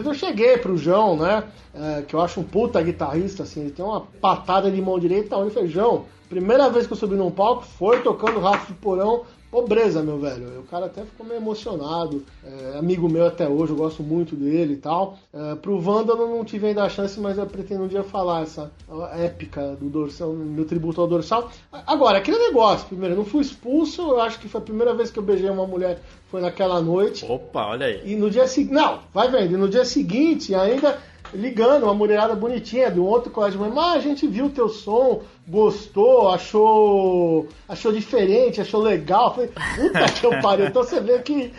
Eu 0.04 0.14
cheguei 0.14 0.58
pro 0.58 0.76
João, 0.76 1.16
né? 1.16 1.44
é, 1.74 2.02
que 2.02 2.14
eu 2.14 2.20
acho 2.20 2.40
um 2.40 2.44
puta 2.44 2.82
guitarrista, 2.82 3.42
assim, 3.42 3.60
ele 3.60 3.70
tem 3.70 3.84
uma 3.84 4.00
patada 4.00 4.70
de 4.70 4.80
mão 4.80 4.98
direita, 4.98 5.36
onde 5.36 5.54
feijão. 5.54 6.04
Primeira 6.28 6.68
vez 6.68 6.86
que 6.86 6.92
eu 6.92 6.96
subi 6.96 7.16
num 7.16 7.30
palco 7.30 7.64
foi 7.78 8.00
tocando 8.00 8.40
Ratos 8.40 8.68
de 8.68 8.74
Porão, 8.74 9.24
pobreza, 9.50 10.02
meu 10.02 10.18
velho. 10.18 10.60
O 10.60 10.64
cara 10.64 10.86
até 10.86 11.02
ficou 11.02 11.26
meio 11.26 11.40
emocionado. 11.40 12.24
É, 12.44 12.78
amigo 12.78 13.08
meu 13.08 13.26
até 13.26 13.48
hoje, 13.48 13.72
eu 13.72 13.76
gosto 13.76 14.02
muito 14.02 14.36
dele 14.36 14.74
e 14.74 14.76
tal. 14.76 15.18
É, 15.32 15.54
pro 15.56 15.80
Vândalo 15.80 16.28
não 16.28 16.44
tive 16.44 16.68
ainda 16.68 16.84
a 16.84 16.88
chance, 16.88 17.18
mas 17.18 17.36
eu 17.36 17.46
pretendo 17.46 17.84
um 17.84 17.88
dia 17.88 18.02
falar 18.02 18.42
essa 18.42 18.70
épica 19.18 19.76
do 19.80 19.88
Dorsal, 19.88 20.32
meu 20.32 20.64
tributo 20.64 21.00
ao 21.00 21.06
Dorsal. 21.06 21.50
Agora, 21.72 22.18
aquele 22.18 22.38
negócio, 22.38 22.86
primeiro, 22.86 23.14
eu 23.14 23.18
não 23.18 23.24
fui 23.24 23.40
expulso, 23.40 24.02
eu 24.02 24.20
acho 24.20 24.38
que 24.38 24.48
foi 24.48 24.60
a 24.60 24.64
primeira 24.64 24.94
vez 24.94 25.10
que 25.10 25.18
eu 25.18 25.22
beijei 25.22 25.50
uma 25.50 25.66
mulher, 25.66 26.00
foi 26.30 26.40
naquela 26.40 26.80
noite. 26.80 27.26
Opa, 27.28 27.66
olha 27.66 27.86
aí. 27.86 28.02
E 28.04 28.16
no 28.16 28.30
dia 28.30 28.46
seguinte, 28.46 28.74
não, 28.74 29.00
vai 29.12 29.30
vendo, 29.30 29.54
e 29.54 29.56
no 29.56 29.68
dia 29.68 29.84
seguinte 29.84 30.54
ainda 30.54 30.98
ligando, 31.32 31.84
uma 31.84 31.94
mulherada 31.94 32.34
bonitinha 32.34 32.90
de 32.90 32.98
um 33.00 33.04
outro 33.04 33.30
colégio, 33.30 33.60
mas 33.60 33.76
ah, 33.76 33.92
a 33.92 34.00
gente 34.00 34.26
viu 34.26 34.46
o 34.46 34.50
teu 34.50 34.68
som, 34.68 35.22
gostou, 35.46 36.30
achou 36.30 37.48
achou 37.68 37.92
diferente, 37.92 38.60
achou 38.60 38.80
legal. 38.80 39.34
Falei, 39.34 39.50
puta 39.76 40.12
que 40.12 40.26
eu 40.26 40.40
pariu. 40.40 40.66
Então 40.66 40.82
você 40.82 41.00
vê 41.00 41.18
que 41.20 41.52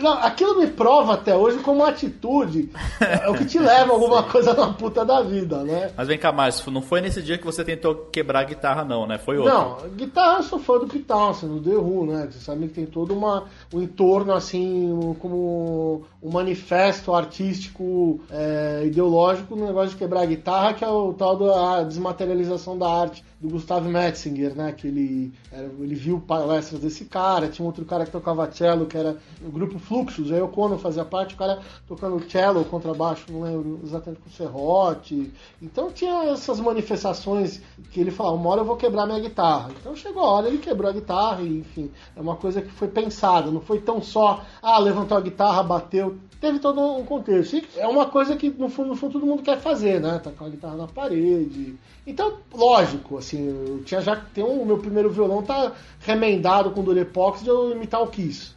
não, 0.00 0.12
aquilo 0.14 0.58
me 0.58 0.66
prova 0.66 1.14
até 1.14 1.36
hoje 1.36 1.58
como 1.58 1.80
uma 1.80 1.88
atitude. 1.88 2.70
É 3.00 3.28
o 3.28 3.34
que 3.34 3.44
te 3.44 3.58
leva 3.58 3.92
a 3.92 3.94
alguma 3.94 4.22
coisa 4.30 4.54
na 4.54 4.72
puta 4.72 5.04
da 5.04 5.22
vida, 5.22 5.62
né? 5.62 5.90
Mas 5.96 6.08
vem 6.08 6.18
cá, 6.18 6.32
Márcio, 6.32 6.70
não 6.70 6.82
foi 6.82 7.00
nesse 7.00 7.22
dia 7.22 7.38
que 7.38 7.44
você 7.44 7.64
tentou 7.64 7.94
quebrar 8.12 8.40
a 8.40 8.44
guitarra, 8.44 8.84
não, 8.84 9.06
né? 9.06 9.18
Foi 9.18 9.38
outro. 9.38 9.52
Não, 9.52 9.76
guitarra 9.90 10.38
eu 10.38 10.42
sou 10.42 10.58
fã 10.58 10.78
do 10.78 10.86
Pete 10.86 11.04
Townsend, 11.04 11.60
do 11.60 11.70
The 11.70 11.76
Who, 11.76 12.06
né? 12.06 12.28
Você 12.30 12.40
sabe 12.40 12.68
que 12.68 12.74
tem 12.74 12.86
todo 12.86 13.14
uma, 13.14 13.44
um 13.72 13.82
entorno, 13.82 14.32
assim, 14.32 15.16
como 15.18 16.04
um 16.22 16.30
manifesto 16.30 17.14
artístico, 17.14 18.20
é, 18.30 18.82
ideológico 18.86 19.54
no 19.54 19.66
negócio 19.66 19.90
de 19.90 19.96
quebrar 19.96 20.22
a 20.22 20.26
guitarra, 20.26 20.74
que 20.74 20.84
é 20.84 20.88
o 20.88 21.12
tal 21.12 21.36
da 21.36 21.82
desmaterialização 21.82 22.78
da 22.78 22.88
arte 22.88 23.24
do 23.40 23.50
Gustavo 23.50 23.90
Metzinger, 23.90 24.54
né? 24.54 24.72
Que 24.72 24.88
ele, 24.88 25.32
ele 25.52 25.94
viu 25.94 26.18
palestras 26.18 26.80
desse 26.80 27.04
cara, 27.04 27.48
tinha 27.48 27.66
outro 27.66 27.84
cara 27.84 28.06
que 28.06 28.10
tocava 28.10 28.50
cello, 28.50 28.86
que 28.86 28.96
era 28.96 29.18
o 29.44 29.50
grupo 29.50 29.73
Fluxus, 29.78 30.32
aí 30.32 30.40
o 30.40 30.48
Cono 30.48 30.78
fazia 30.78 31.04
parte, 31.04 31.34
o 31.34 31.38
cara 31.38 31.60
tocando 31.86 32.22
cello, 32.30 32.64
contrabaixo, 32.64 33.26
não 33.30 33.42
lembro 33.42 33.80
exatamente 33.82 34.20
com 34.20 34.30
serrote. 34.30 35.32
Então 35.60 35.90
tinha 35.90 36.24
essas 36.24 36.60
manifestações 36.60 37.60
que 37.90 38.00
ele 38.00 38.10
falava, 38.10 38.36
uma 38.36 38.50
hora 38.50 38.60
eu 38.60 38.64
vou 38.64 38.76
quebrar 38.76 39.06
minha 39.06 39.20
guitarra. 39.20 39.70
Então 39.80 39.94
chegou 39.94 40.22
a 40.22 40.30
hora, 40.30 40.48
ele 40.48 40.58
quebrou 40.58 40.90
a 40.90 40.94
guitarra 40.94 41.42
e, 41.42 41.58
enfim, 41.58 41.90
é 42.16 42.20
uma 42.20 42.36
coisa 42.36 42.62
que 42.62 42.70
foi 42.70 42.88
pensada, 42.88 43.50
não 43.50 43.60
foi 43.60 43.80
tão 43.80 44.02
só, 44.02 44.42
ah, 44.62 44.78
levantou 44.78 45.16
a 45.16 45.20
guitarra, 45.20 45.62
bateu, 45.62 46.16
teve 46.40 46.58
todo 46.58 46.80
um 46.80 47.04
contexto. 47.04 47.56
E 47.56 47.66
é 47.76 47.86
uma 47.86 48.06
coisa 48.06 48.36
que, 48.36 48.50
no 48.50 48.68
fundo, 48.68 48.90
no 48.90 48.96
fundo, 48.96 49.14
todo 49.14 49.26
mundo 49.26 49.42
quer 49.42 49.58
fazer, 49.58 50.00
né? 50.00 50.20
Com 50.36 50.44
a 50.44 50.48
guitarra 50.48 50.76
na 50.76 50.86
parede. 50.86 51.78
Então, 52.06 52.34
lógico, 52.52 53.16
assim, 53.18 53.48
eu 53.48 53.82
tinha 53.84 54.00
já 54.00 54.16
tem 54.16 54.44
um, 54.44 54.62
o 54.62 54.66
meu 54.66 54.78
primeiro 54.78 55.10
violão 55.10 55.42
tá 55.42 55.72
remendado 56.00 56.70
com 56.70 56.82
Durepox 56.82 57.42
de 57.42 57.48
eu 57.48 57.72
imitar 57.72 58.02
o 58.02 58.08
Kiss 58.08 58.54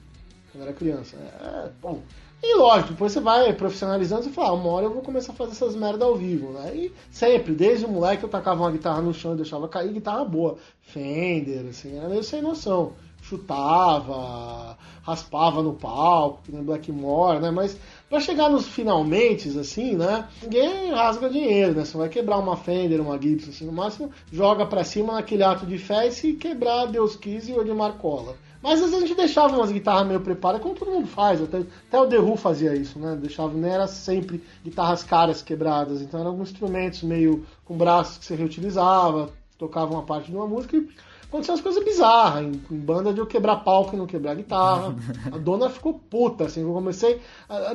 quando 0.58 0.64
era 0.64 0.74
criança. 0.74 1.16
É, 1.16 1.70
bom. 1.82 2.02
E 2.42 2.56
lógico, 2.56 2.92
depois 2.92 3.12
você 3.12 3.20
vai 3.20 3.52
profissionalizando 3.54 4.28
e 4.28 4.32
fala, 4.32 4.50
ah, 4.50 4.54
uma 4.54 4.70
hora 4.70 4.86
eu 4.86 4.94
vou 4.94 5.02
começar 5.02 5.32
a 5.32 5.36
fazer 5.36 5.52
essas 5.52 5.76
merda 5.76 6.06
ao 6.06 6.16
vivo, 6.16 6.52
né? 6.52 6.72
E 6.76 6.94
sempre, 7.12 7.54
desde 7.54 7.86
o 7.86 7.90
moleque 7.90 8.24
eu 8.24 8.30
tacava 8.30 8.62
uma 8.62 8.72
guitarra 8.72 9.02
no 9.02 9.14
chão 9.14 9.34
e 9.34 9.38
deixava 9.38 9.68
cair, 9.68 9.92
guitarra 9.92 10.24
boa. 10.24 10.58
Fender, 10.82 11.66
assim, 11.68 11.98
era 11.98 12.08
meio 12.08 12.24
sem 12.24 12.42
noção. 12.42 12.94
Chutava, 13.24 14.78
raspava 15.02 15.64
no 15.64 15.74
palco, 15.74 16.40
Blackmore, 16.48 17.40
né? 17.40 17.50
Mas 17.50 17.76
para 18.08 18.20
chegar 18.20 18.50
nos 18.50 18.68
finalmente, 18.68 19.58
assim, 19.58 19.96
né? 19.96 20.28
Ninguém 20.44 20.92
rasga 20.92 21.30
dinheiro, 21.30 21.74
né? 21.74 21.86
Você 21.86 21.98
vai 21.98 22.08
quebrar 22.08 22.38
uma 22.38 22.56
Fender, 22.56 23.02
uma 23.02 23.20
Gibson, 23.20 23.50
assim, 23.50 23.66
no 23.66 23.72
máximo, 23.72 24.12
joga 24.32 24.66
para 24.66 24.84
cima 24.84 25.14
naquele 25.14 25.44
ato 25.44 25.66
de 25.66 25.80
fé 25.80 26.08
e 26.08 26.12
se 26.12 26.34
quebrar, 26.34 26.86
Deus 26.86 27.16
quis 27.16 27.50
e 27.50 27.54
o 27.54 27.60
Odimar 27.60 27.94
cola. 27.94 28.36
Mas 28.62 28.82
às 28.82 28.90
vezes 28.90 28.96
a 28.96 29.00
gente 29.00 29.16
deixava 29.16 29.56
umas 29.56 29.72
guitarras 29.72 30.08
meio 30.08 30.20
preparadas, 30.20 30.64
como 30.64 30.76
todo 30.76 30.92
mundo 30.92 31.08
faz. 31.08 31.42
Até, 31.42 31.60
até 31.60 32.02
o 32.02 32.08
The 32.08 32.18
Who 32.20 32.36
fazia 32.36 32.76
isso, 32.76 33.00
né? 33.00 33.16
Deixava, 33.16 33.54
não 33.54 33.68
era 33.68 33.88
sempre 33.88 34.44
guitarras 34.64 35.04
caras 35.04 35.42
quebradas. 35.42 36.02
Então 36.02 36.20
eram 36.20 36.32
alguns 36.32 36.50
instrumentos 36.50 37.04
meio 37.04 37.46
com 37.64 37.78
braços 37.78 38.18
que 38.18 38.26
você 38.26 38.36
reutilizava, 38.36 39.30
tocava 39.58 39.92
uma 39.92 40.04
parte 40.04 40.32
de 40.32 40.36
uma 40.36 40.48
música 40.48 40.78
e 40.78 40.88
aconteciam 41.28 41.56
umas 41.56 41.62
coisas 41.62 41.84
bizarras. 41.84 42.44
Em, 42.44 42.62
em, 42.72 42.80
banda 42.80 43.14
de 43.14 43.20
eu 43.20 43.28
quebrar 43.28 43.58
palco 43.58 43.96
e 43.96 43.98
não 43.98 44.08
quebrar 44.08 44.36
guitarra. 44.36 44.96
A 45.32 45.38
dona 45.38 45.70
ficou 45.70 45.94
puta, 45.94 46.46
assim, 46.46 46.62
eu 46.62 46.74
comecei. 46.74 47.22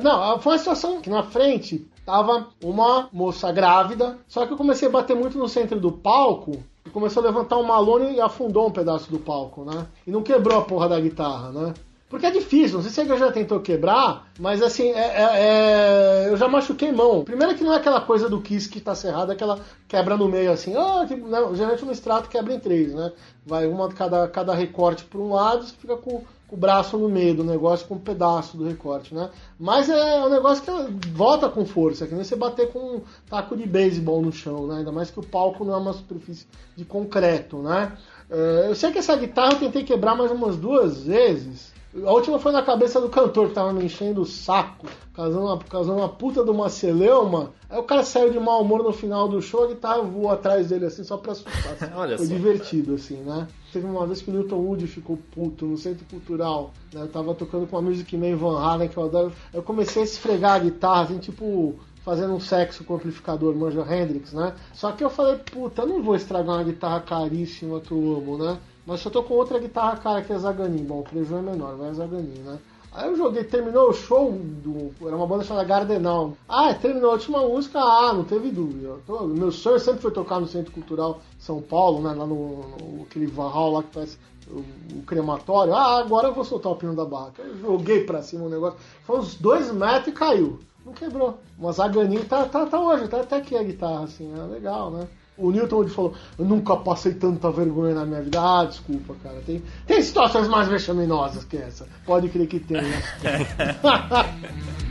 Não, 0.01 0.39
foi 0.39 0.53
uma 0.53 0.59
situação 0.59 1.01
que 1.01 1.09
na 1.09 1.23
frente 1.23 1.87
tava 2.05 2.47
uma 2.61 3.07
moça 3.13 3.51
grávida, 3.51 4.17
só 4.27 4.45
que 4.45 4.51
eu 4.51 4.57
comecei 4.57 4.87
a 4.87 4.91
bater 4.91 5.15
muito 5.15 5.37
no 5.37 5.47
centro 5.47 5.79
do 5.79 5.91
palco 5.91 6.61
e 6.85 6.89
começou 6.89 7.23
a 7.23 7.27
levantar 7.27 7.57
um 7.57 7.63
malone 7.63 8.15
e 8.15 8.21
afundou 8.21 8.67
um 8.67 8.71
pedaço 8.71 9.11
do 9.11 9.19
palco, 9.19 9.63
né? 9.63 9.87
E 10.05 10.11
não 10.11 10.21
quebrou 10.21 10.57
a 10.57 10.63
porra 10.63 10.89
da 10.89 10.99
guitarra, 10.99 11.51
né? 11.51 11.73
Porque 12.13 12.27
é 12.27 12.31
difícil, 12.31 12.75
não 12.75 12.83
sei 12.83 12.91
se 12.91 13.03
você 13.03 13.17
já 13.17 13.31
tentou 13.31 13.59
quebrar, 13.59 14.27
mas 14.39 14.61
assim, 14.61 14.91
é, 14.91 14.99
é, 14.99 15.29
é, 15.33 16.29
eu 16.29 16.37
já 16.37 16.47
machuquei 16.47 16.91
mão. 16.91 17.23
Primeiro 17.23 17.55
que 17.55 17.63
não 17.63 17.73
é 17.73 17.77
aquela 17.77 17.99
coisa 17.99 18.29
do 18.29 18.39
Kiss 18.39 18.69
que 18.69 18.79
tá 18.79 18.93
cerrada, 18.93 19.33
aquela 19.33 19.59
quebra 19.87 20.15
no 20.15 20.29
meio 20.29 20.51
assim, 20.51 20.75
oh, 20.77 21.07
que, 21.07 21.15
não, 21.15 21.55
geralmente 21.55 21.83
no 21.83 21.91
extrato 21.91 22.29
quebra 22.29 22.53
em 22.53 22.59
três, 22.59 22.93
né? 22.93 23.11
Vai 23.43 23.65
uma 23.65 23.89
cada, 23.89 24.27
cada 24.27 24.53
recorte 24.53 25.03
por 25.05 25.19
um 25.19 25.33
lado, 25.33 25.65
você 25.65 25.73
fica 25.73 25.97
com 25.97 26.21
o 26.53 26.57
braço 26.57 26.99
no 26.99 27.09
meio 27.09 27.33
do 27.33 27.43
negócio 27.43 27.87
com 27.87 27.95
um 27.95 27.99
pedaço 27.99 28.55
do 28.55 28.63
recorte, 28.63 29.15
né? 29.15 29.31
Mas 29.59 29.89
é 29.89 30.23
um 30.23 30.29
negócio 30.29 30.63
que 30.63 31.09
volta 31.09 31.49
com 31.49 31.65
força, 31.65 32.05
que 32.05 32.13
nem 32.13 32.23
você 32.23 32.35
bater 32.35 32.71
com 32.71 32.97
um 32.97 33.01
taco 33.27 33.57
de 33.57 33.65
beisebol 33.65 34.21
no 34.21 34.31
chão, 34.31 34.67
né? 34.67 34.77
Ainda 34.77 34.91
mais 34.91 35.09
que 35.09 35.19
o 35.19 35.25
palco 35.25 35.65
não 35.65 35.73
é 35.73 35.77
uma 35.77 35.93
superfície 35.93 36.45
de 36.77 36.85
concreto, 36.85 37.57
né? 37.57 37.97
É, 38.29 38.67
eu 38.69 38.75
sei 38.75 38.91
que 38.91 38.99
essa 38.99 39.15
guitarra 39.15 39.53
eu 39.53 39.59
tentei 39.61 39.83
quebrar 39.83 40.15
mais 40.15 40.31
umas 40.31 40.55
duas 40.55 41.03
vezes. 41.03 41.72
A 41.95 42.11
última 42.11 42.39
foi 42.39 42.51
na 42.51 42.63
cabeça 42.63 42.99
do 42.99 43.07
cantor 43.07 43.49
que 43.49 43.53
tava 43.53 43.71
me 43.71 43.85
enchendo 43.85 44.21
o 44.21 44.25
saco, 44.25 44.87
causando 45.13 45.45
uma, 45.45 45.59
causando 45.59 45.99
uma 45.99 46.09
puta 46.09 46.43
de 46.43 46.49
uma 46.49 46.67
celeuma. 46.67 47.51
Aí 47.69 47.77
o 47.77 47.83
cara 47.83 48.03
saiu 48.03 48.31
de 48.31 48.39
mau 48.39 48.61
humor 48.63 48.81
no 48.81 48.91
final 48.91 49.27
do 49.27 49.39
show, 49.41 49.65
a 49.65 49.67
guitarra 49.67 50.01
voou 50.01 50.31
atrás 50.31 50.69
dele 50.69 50.85
assim, 50.85 51.03
só 51.03 51.17
pra 51.17 51.33
assustar. 51.33 51.93
Olha 51.95 52.17
foi 52.17 52.25
só. 52.25 52.33
divertido, 52.33 52.95
assim, 52.95 53.17
né? 53.17 53.47
Teve 53.71 53.85
uma 53.85 54.07
vez 54.07 54.23
que 54.23 54.31
o 54.31 54.33
Newton 54.33 54.55
Wood 54.55 54.87
ficou 54.87 55.19
puto 55.31 55.67
no 55.67 55.77
Centro 55.77 56.03
Cultural. 56.05 56.71
Né? 56.91 57.01
Eu 57.01 57.07
tava 57.07 57.35
tocando 57.35 57.67
com 57.67 57.75
uma 57.75 57.89
Music 57.89 58.17
Man 58.17 58.35
Van 58.37 58.59
Halen, 58.59 58.89
que 58.89 58.97
eu 58.97 59.03
adoro. 59.03 59.31
Eu 59.53 59.61
comecei 59.61 60.01
a 60.01 60.05
esfregar 60.05 60.53
a 60.53 60.59
guitarra, 60.59 61.03
assim, 61.03 61.19
tipo, 61.19 61.75
fazendo 62.03 62.33
um 62.33 62.39
sexo 62.39 62.83
com 62.83 62.93
o 62.93 62.95
amplificador, 62.97 63.55
manja 63.55 63.81
Hendrix, 63.81 64.33
né? 64.33 64.53
Só 64.73 64.91
que 64.91 65.03
eu 65.03 65.11
falei, 65.11 65.37
puta, 65.37 65.83
eu 65.83 65.87
não 65.87 66.01
vou 66.01 66.15
estragar 66.15 66.55
uma 66.55 66.63
guitarra 66.63 67.01
caríssima 67.01 67.79
que 67.79 67.91
eu 67.91 68.17
amo, 68.17 68.37
né? 68.37 68.57
Mas 68.85 68.99
se 68.99 69.07
eu 69.07 69.11
tô 69.11 69.23
com 69.23 69.33
outra 69.35 69.59
guitarra 69.59 69.97
cara 69.97 70.21
que 70.21 70.33
é 70.33 70.37
Zaganin, 70.37 70.83
bom, 70.83 70.99
o 70.99 71.03
prejuízo 71.03 71.35
é 71.35 71.41
menor, 71.41 71.75
vai 71.75 71.93
Zaganin, 71.93 72.39
né? 72.39 72.59
Aí 72.95 73.09
eu 73.09 73.15
joguei, 73.15 73.43
terminou 73.43 73.89
o 73.89 73.93
show, 73.93 74.31
do, 74.31 74.91
era 75.07 75.15
uma 75.15 75.25
banda 75.25 75.43
chamada 75.43 75.67
Gardenal. 75.67 76.37
Ah, 76.47 76.71
terminou 76.75 77.09
a 77.09 77.13
última 77.13 77.41
música, 77.41 77.79
ah, 77.79 78.13
não 78.13 78.23
teve 78.23 78.51
dúvida. 78.51 78.97
Meu 79.29 79.51
sonho 79.51 79.79
sempre 79.79 80.01
foi 80.01 80.11
tocar 80.11 80.39
no 80.39 80.47
Centro 80.47 80.71
Cultural 80.71 81.19
São 81.39 81.59
Paulo, 81.59 82.03
né, 82.03 82.13
lá 82.13 82.25
no, 82.27 82.67
no 82.77 83.03
aquele 83.03 83.25
Valhall 83.25 83.73
lá 83.73 83.83
que 83.83 83.89
parece 83.91 84.19
o, 84.47 84.59
o, 84.99 85.03
crematório. 85.07 85.73
Ah, 85.73 85.97
agora 85.97 86.27
eu 86.27 86.35
vou 86.35 86.43
soltar 86.43 86.71
o 86.71 86.75
pino 86.75 86.95
da 86.95 87.03
barraca. 87.03 87.41
Eu 87.41 87.57
joguei 87.57 88.03
pra 88.03 88.21
cima 88.21 88.45
o 88.45 88.49
negócio, 88.49 88.77
foi 89.05 89.17
uns 89.17 89.35
dois 89.35 89.71
metros 89.71 90.09
e 90.09 90.11
caiu. 90.11 90.59
Não 90.85 90.93
quebrou. 90.93 91.39
Mas 91.57 91.79
a 91.79 91.87
Ganinho 91.87 92.25
tá, 92.25 92.45
tá, 92.45 92.67
tá 92.67 92.79
hoje, 92.79 93.07
tá 93.07 93.21
até 93.21 93.37
aqui 93.37 93.57
a 93.57 93.63
guitarra, 93.63 94.03
assim, 94.03 94.31
é 94.37 94.43
legal, 94.43 94.91
né? 94.91 95.07
O 95.37 95.51
Newton 95.51 95.87
falou: 95.87 96.13
Eu 96.37 96.45
nunca 96.45 96.75
passei 96.75 97.13
tanta 97.13 97.51
vergonha 97.51 97.95
na 97.95 98.05
minha 98.05 98.21
vida. 98.21 98.39
Ah, 98.39 98.65
desculpa, 98.65 99.15
cara. 99.23 99.41
Tem, 99.45 99.63
tem 99.87 100.01
situações 100.01 100.47
mais 100.47 100.67
vexaminosas 100.67 101.43
que 101.43 101.57
essa. 101.57 101.87
Pode 102.05 102.29
crer 102.29 102.47
que 102.47 102.59
tem, 102.59 102.81
né? 102.81 103.01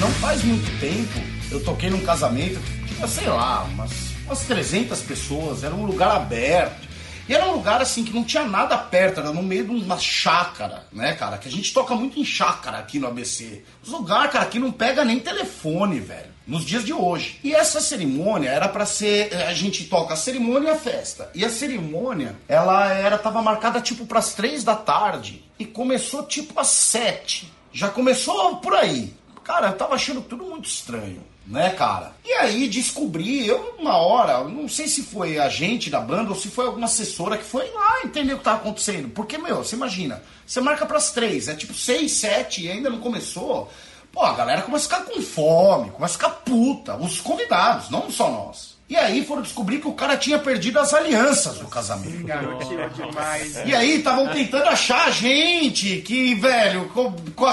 Não 0.00 0.08
faz 0.12 0.42
muito 0.42 0.80
tempo, 0.80 1.20
eu 1.50 1.62
toquei 1.62 1.90
num 1.90 2.00
casamento, 2.00 2.58
tinha, 2.86 3.06
sei 3.06 3.28
lá, 3.28 3.64
umas, 3.64 3.90
umas 4.24 4.46
300 4.46 5.02
pessoas, 5.02 5.62
era 5.62 5.74
um 5.74 5.84
lugar 5.84 6.16
aberto. 6.16 6.88
E 7.30 7.32
era 7.32 7.46
um 7.46 7.52
lugar 7.52 7.80
assim 7.80 8.02
que 8.02 8.12
não 8.12 8.24
tinha 8.24 8.42
nada 8.42 8.76
perto, 8.76 9.20
era 9.20 9.32
no 9.32 9.40
meio 9.40 9.64
de 9.64 9.70
uma 9.70 9.96
chácara, 9.96 10.84
né, 10.90 11.14
cara? 11.14 11.38
Que 11.38 11.46
a 11.46 11.50
gente 11.52 11.72
toca 11.72 11.94
muito 11.94 12.18
em 12.18 12.24
chácara 12.24 12.78
aqui 12.78 12.98
no 12.98 13.06
ABC. 13.06 13.62
Os 13.80 13.88
lugares, 13.88 14.32
cara, 14.32 14.46
que 14.46 14.58
não 14.58 14.72
pega 14.72 15.04
nem 15.04 15.20
telefone, 15.20 16.00
velho. 16.00 16.28
Nos 16.44 16.64
dias 16.64 16.84
de 16.84 16.92
hoje. 16.92 17.38
E 17.44 17.54
essa 17.54 17.80
cerimônia 17.80 18.48
era 18.48 18.68
para 18.68 18.84
ser. 18.84 19.32
A 19.46 19.54
gente 19.54 19.84
toca 19.84 20.14
a 20.14 20.16
cerimônia 20.16 20.70
e 20.70 20.72
a 20.72 20.76
festa. 20.76 21.30
E 21.32 21.44
a 21.44 21.48
cerimônia, 21.48 22.34
ela 22.48 22.92
era 22.92 23.16
tava 23.16 23.40
marcada 23.40 23.80
tipo 23.80 24.06
pras 24.06 24.34
três 24.34 24.64
da 24.64 24.74
tarde. 24.74 25.44
E 25.56 25.64
começou 25.64 26.24
tipo 26.24 26.58
às 26.58 26.66
sete. 26.66 27.48
Já 27.72 27.90
começou 27.90 28.56
por 28.56 28.74
aí. 28.74 29.14
Cara, 29.44 29.68
eu 29.68 29.76
tava 29.76 29.94
achando 29.94 30.20
tudo 30.20 30.44
muito 30.46 30.68
estranho 30.68 31.29
né, 31.46 31.70
cara? 31.70 32.12
E 32.24 32.32
aí 32.32 32.68
descobri, 32.68 33.46
eu 33.46 33.74
uma 33.78 33.96
hora, 33.96 34.44
não 34.44 34.68
sei 34.68 34.86
se 34.86 35.02
foi 35.02 35.38
a 35.38 35.48
gente 35.48 35.90
da 35.90 36.00
banda 36.00 36.30
ou 36.30 36.36
se 36.36 36.48
foi 36.48 36.66
alguma 36.66 36.86
assessora 36.86 37.36
que 37.36 37.44
foi 37.44 37.70
lá 37.70 38.02
entender 38.04 38.34
o 38.34 38.38
que 38.38 38.44
tava 38.44 38.58
acontecendo. 38.58 39.08
Porque, 39.08 39.38
meu, 39.38 39.56
você 39.56 39.76
imagina, 39.76 40.22
você 40.46 40.60
marca 40.60 40.86
pras 40.86 41.10
três, 41.12 41.48
é 41.48 41.54
tipo 41.54 41.74
seis, 41.74 42.12
sete 42.12 42.64
e 42.64 42.70
ainda 42.70 42.90
não 42.90 43.00
começou. 43.00 43.70
Pô, 44.12 44.24
a 44.24 44.34
galera 44.34 44.62
começa 44.62 44.86
a 44.86 44.98
ficar 44.98 45.10
com 45.10 45.22
fome, 45.22 45.90
começa 45.90 46.14
a 46.14 46.18
ficar 46.18 46.30
puta, 46.42 46.96
os 46.96 47.20
convidados, 47.20 47.90
não 47.90 48.10
só 48.10 48.30
nós. 48.30 48.79
E 48.90 48.96
aí 48.96 49.24
foram 49.24 49.42
descobrir 49.42 49.80
que 49.80 49.86
o 49.86 49.92
cara 49.92 50.16
tinha 50.16 50.36
perdido 50.36 50.80
as 50.80 50.92
alianças 50.92 51.58
do 51.58 51.68
casamento. 51.68 52.26
Garotinho 52.26 52.90
demais. 52.90 53.54
E 53.64 53.72
aí 53.72 53.98
estavam 53.98 54.26
tentando 54.26 54.64
achar 54.64 55.06
a 55.06 55.10
gente 55.12 56.00
que, 56.00 56.34
velho, 56.34 56.90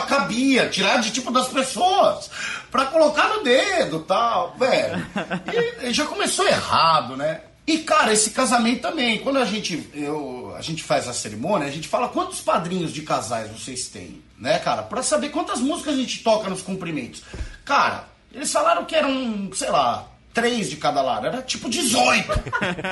cabia, 0.08 0.68
tirar 0.68 0.98
de 0.98 1.12
tipo 1.12 1.32
das 1.32 1.48
pessoas 1.48 2.32
pra 2.72 2.88
colocar 2.88 3.28
no 3.30 3.44
dedo 3.44 4.00
tal, 4.00 4.56
velho. 4.58 5.06
E, 5.54 5.90
e 5.90 5.94
já 5.94 6.08
começou 6.08 6.48
errado, 6.48 7.16
né? 7.16 7.42
E, 7.68 7.80
cara, 7.80 8.12
esse 8.12 8.32
casamento 8.32 8.82
também, 8.82 9.20
quando 9.20 9.38
a 9.38 9.46
gente, 9.46 9.88
eu, 9.94 10.56
a 10.58 10.62
gente 10.62 10.82
faz 10.82 11.08
a 11.08 11.14
cerimônia, 11.14 11.68
a 11.68 11.72
gente 11.72 11.88
fala 11.88 12.08
quantos 12.08 12.40
padrinhos 12.42 12.92
de 12.92 13.04
casais 13.04 13.52
vocês 13.52 13.90
têm, 13.90 14.24
né, 14.40 14.58
cara? 14.58 14.82
Pra 14.82 15.04
saber 15.04 15.30
quantas 15.30 15.60
músicas 15.60 15.94
a 15.94 15.98
gente 15.98 16.24
toca 16.24 16.50
nos 16.50 16.64
cumprimentos. 16.64 17.22
Cara, 17.64 18.06
eles 18.34 18.52
falaram 18.52 18.86
que 18.86 18.96
eram, 18.96 19.52
sei 19.54 19.70
lá, 19.70 20.08
três 20.38 20.70
de 20.70 20.76
cada 20.76 21.02
lado, 21.02 21.26
era 21.26 21.42
tipo 21.42 21.68
18. 21.68 22.32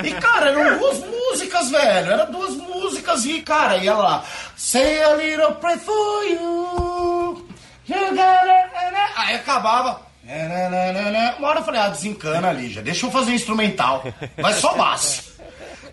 E, 0.03 0.11
cara, 0.15 0.49
eram 0.49 0.79
duas 0.79 0.97
músicas, 1.05 1.69
velho. 1.69 2.11
Era 2.11 2.25
duas 2.25 2.55
músicas 2.55 3.23
e, 3.23 3.39
cara, 3.43 3.77
ia 3.77 3.93
lá. 3.93 4.25
Say 4.57 5.03
a 5.03 5.13
little 5.13 5.53
prayer 5.53 5.77
for 5.77 6.23
you. 6.23 7.47
You 7.87 8.09
gotta... 8.09 8.69
Aí 9.15 9.35
acabava. 9.35 10.01
Uma 11.37 11.47
hora 11.47 11.59
eu 11.59 11.63
falei, 11.63 11.81
ah, 11.81 11.89
desencana, 11.89 12.51
Lígia. 12.51 12.81
Deixa 12.81 13.05
eu 13.05 13.11
fazer 13.11 13.29
um 13.29 13.35
instrumental. 13.35 14.03
Vai 14.39 14.53
só 14.53 14.73
base. 14.73 15.21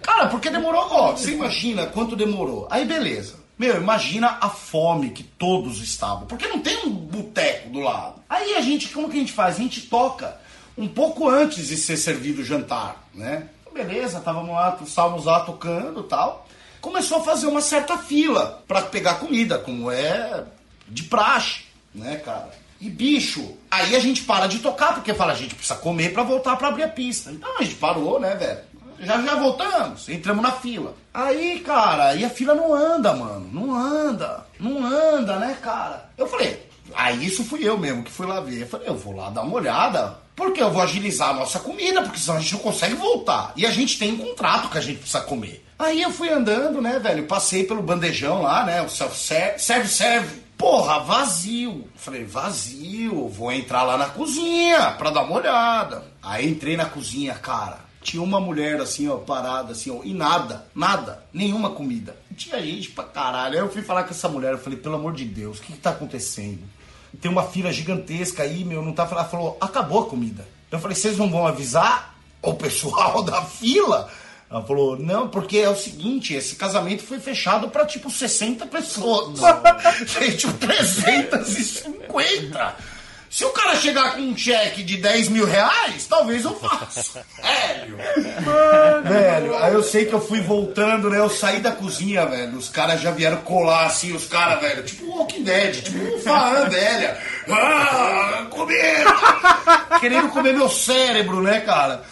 Cara, 0.01 0.29
porque 0.29 0.49
demorou, 0.49 0.89
ó, 0.91 1.13
você 1.13 1.33
imagina 1.33 1.85
quanto 1.87 2.17
demorou. 2.17 2.67
Aí 2.71 2.87
beleza. 2.87 3.43
Meu, 3.59 3.77
imagina 3.77 4.39
a 4.41 4.49
fome 4.49 5.11
que 5.11 5.23
todos 5.23 5.83
estavam. 5.83 6.27
Porque 6.27 6.49
não 6.49 6.61
tem 6.61 6.79
um 6.87 6.91
boteco 6.91 7.69
do 7.69 7.81
lado. 7.81 8.23
Aí 8.27 8.55
a 8.55 8.63
gente, 8.63 8.89
como 8.89 9.11
que 9.11 9.19
a 9.19 9.21
gente 9.21 9.33
faz? 9.35 9.57
A 9.57 9.59
gente 9.59 9.83
toca 9.83 10.41
um 10.77 10.89
pouco 10.89 11.29
antes 11.29 11.69
de 11.69 11.77
ser 11.77 11.97
servido 11.97 12.43
o 12.43 12.45
jantar, 12.45 13.05
né? 13.15 13.49
Beleza, 13.73 14.19
estávamos 14.19 14.55
lá, 14.55 14.79
estávamos 14.83 15.25
lá 15.25 15.41
tocando 15.41 16.03
tal. 16.03 16.47
Começou 16.81 17.19
a 17.19 17.25
fazer 17.25 17.47
uma 17.47 17.61
certa 17.61 17.97
fila 17.97 18.63
para 18.67 18.83
pegar 18.83 19.15
comida, 19.15 19.59
como 19.59 19.91
é 19.91 20.45
de 20.89 21.05
praxe, 21.05 21.63
né, 21.95 22.17
cara? 22.17 22.51
E 22.81 22.91
bicho, 22.91 23.57
aí 23.71 23.95
a 23.95 24.01
gente 24.01 24.25
para 24.25 24.47
de 24.47 24.59
tocar, 24.59 24.95
porque 24.95 25.15
fala, 25.15 25.33
a 25.33 25.37
gente 25.37 25.55
precisa 25.55 25.79
comer 25.79 26.13
para 26.13 26.25
voltar 26.25 26.57
para 26.57 26.69
abrir 26.69 26.83
a 26.83 26.89
pista. 26.89 27.31
Então 27.31 27.57
a 27.59 27.63
gente 27.63 27.77
parou, 27.77 28.19
né, 28.19 28.35
velho? 28.35 28.59
Já 28.99 29.21
já 29.21 29.35
voltamos, 29.37 30.09
entramos 30.09 30.43
na 30.43 30.53
fila. 30.53 30.95
Aí, 31.15 31.61
cara, 31.61 32.15
e 32.15 32.25
a 32.25 32.31
fila 32.31 32.55
não 32.55 32.75
anda, 32.75 33.15
mano. 33.15 33.49
Não 33.53 33.75
anda. 33.75 34.47
Não 34.59 34.85
anda, 34.85 35.39
né, 35.39 35.57
cara? 35.61 36.11
Eu 36.17 36.27
falei, 36.27 36.69
aí 36.95 37.27
isso 37.27 37.45
fui 37.45 37.67
eu 37.67 37.79
mesmo 37.79 38.03
que 38.03 38.11
fui 38.11 38.27
lá 38.27 38.41
ver. 38.41 38.63
Eu 38.63 38.67
falei, 38.67 38.89
eu 38.89 38.97
vou 38.97 39.15
lá 39.15 39.31
dar 39.31 39.43
uma 39.43 39.57
olhada. 39.57 40.21
Porque 40.35 40.63
eu 40.63 40.71
vou 40.71 40.83
agilizar 40.83 41.31
a 41.31 41.35
nossa 41.35 41.59
comida, 41.59 42.03
porque 42.03 42.19
senão 42.19 42.39
a 42.39 42.41
gente 42.41 42.55
não 42.55 42.61
consegue 42.61 42.95
voltar. 42.95 43.53
E 43.55 43.67
a 43.67 43.71
gente 43.71 43.99
tem 43.99 44.13
um 44.13 44.19
contrato 44.19 44.71
que 44.71 44.79
a 44.79 44.81
gente 44.81 44.99
precisa 44.99 45.21
comer. 45.21 45.65
Aí 45.79 46.01
eu 46.01 46.11
fui 46.11 46.31
andando, 46.31 46.81
né, 46.81 46.99
velho? 46.99 47.27
Passei 47.27 47.65
pelo 47.65 47.83
bandejão 47.83 48.43
lá, 48.43 48.65
né? 48.65 48.83
O 48.83 48.89
self-serve, 48.89 49.59
serve, 49.59 49.89
serve. 49.89 50.43
Porra, 50.57 51.01
vazio. 51.01 51.87
Falei, 51.97 52.25
vazio. 52.25 53.29
Vou 53.29 53.53
entrar 53.53 53.83
lá 53.83 53.99
na 53.99 54.07
cozinha 54.07 54.93
pra 54.93 55.11
dar 55.11 55.25
uma 55.25 55.37
olhada. 55.37 56.05
Aí 56.23 56.49
entrei 56.49 56.77
na 56.77 56.87
cozinha, 56.87 57.35
cara. 57.35 57.81
Tinha 58.03 58.23
uma 58.23 58.41
mulher 58.41 58.81
assim, 58.81 59.09
ó, 59.09 59.17
parada 59.17 59.73
assim, 59.73 59.91
ó, 59.91 60.03
e 60.03 60.13
nada, 60.13 60.67
nada, 60.75 61.23
nenhuma 61.33 61.71
comida. 61.71 62.17
Tinha 62.37 62.61
gente 62.61 62.91
pra 62.91 63.05
caralho. 63.05 63.55
Aí 63.55 63.61
eu 63.61 63.71
fui 63.71 63.81
falar 63.81 64.03
com 64.05 64.11
essa 64.11 64.29
mulher, 64.29 64.53
eu 64.53 64.59
falei, 64.59 64.79
pelo 64.79 64.97
amor 64.97 65.13
de 65.13 65.25
Deus, 65.25 65.59
o 65.59 65.63
que, 65.63 65.73
que 65.73 65.79
tá 65.79 65.91
acontecendo? 65.91 66.61
Tem 67.21 67.31
uma 67.31 67.45
fila 67.45 67.73
gigantesca 67.73 68.43
aí, 68.43 68.65
meu, 68.65 68.83
não 68.83 68.93
tá. 68.93 69.07
Ela 69.11 69.25
falou, 69.25 69.57
acabou 69.61 70.03
a 70.03 70.07
comida. 70.07 70.47
Eu 70.71 70.79
falei, 70.79 70.97
vocês 70.97 71.19
não 71.19 71.31
vão 71.31 71.47
avisar 71.47 72.15
o 72.41 72.55
pessoal 72.55 73.23
da 73.23 73.43
fila? 73.45 74.11
Ela 74.51 74.63
falou, 74.65 74.99
não, 74.99 75.29
porque 75.29 75.59
é 75.59 75.69
o 75.71 75.77
seguinte, 75.77 76.35
esse 76.35 76.57
casamento 76.57 77.03
foi 77.03 77.19
fechado 77.19 77.69
pra 77.69 77.87
tipo 77.87 78.11
60 78.11 78.67
pessoas. 78.67 79.41
Tem 80.19 80.37
tipo 80.37 80.53
350. 80.55 82.77
Se 83.33 83.47
o 83.47 83.51
cara 83.51 83.75
chegar 83.77 84.15
com 84.15 84.21
um 84.21 84.37
cheque 84.37 84.83
de 84.83 84.99
10 84.99 85.31
mil 85.31 85.47
reais, 85.47 86.07
talvez 86.07 86.45
eu 86.45 86.55
faça. 86.55 87.25
Velho. 87.43 87.97
Velho, 89.05 89.57
aí 89.57 89.73
eu 89.73 89.83
sei 89.83 90.05
que 90.05 90.13
eu 90.13 90.21
fui 90.21 90.43
voltando, 90.43 91.09
né? 91.09 91.17
Eu 91.17 91.31
saí 91.31 91.59
da 91.59 91.73
cozinha, 91.73 92.27
velho. 92.27 92.59
Os 92.59 92.69
caras 92.69 93.01
já 93.01 93.11
vieram 93.11 93.39
colar 93.39 93.87
assim, 93.87 94.13
os 94.15 94.27
caras, 94.27 94.61
velho. 94.61 94.83
Tipo 94.83 95.07
o 95.07 95.17
Walking 95.17 95.45
Dead, 95.45 95.83
tipo 95.83 95.97
um 95.99 96.19
fã 96.19 96.69
velha. 96.69 97.17
Ah, 97.49 98.47
comer! 98.51 99.07
Querendo 99.99 100.29
comer 100.29 100.53
meu 100.53 100.69
cérebro, 100.69 101.41
né, 101.41 101.61
cara? 101.61 102.03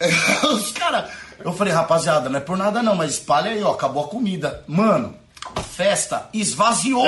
Os 0.54 0.72
caras. 0.72 1.10
Eu 1.44 1.52
falei, 1.52 1.72
rapaziada, 1.72 2.30
não 2.30 2.38
é 2.38 2.40
por 2.40 2.56
nada 2.56 2.82
não, 2.82 2.94
mas 2.94 3.12
espalha 3.12 3.50
aí, 3.50 3.62
ó, 3.62 3.72
acabou 3.72 4.04
a 4.04 4.08
comida. 4.08 4.64
Mano, 4.66 5.14
a 5.54 5.60
festa 5.60 6.28
esvaziou. 6.32 7.04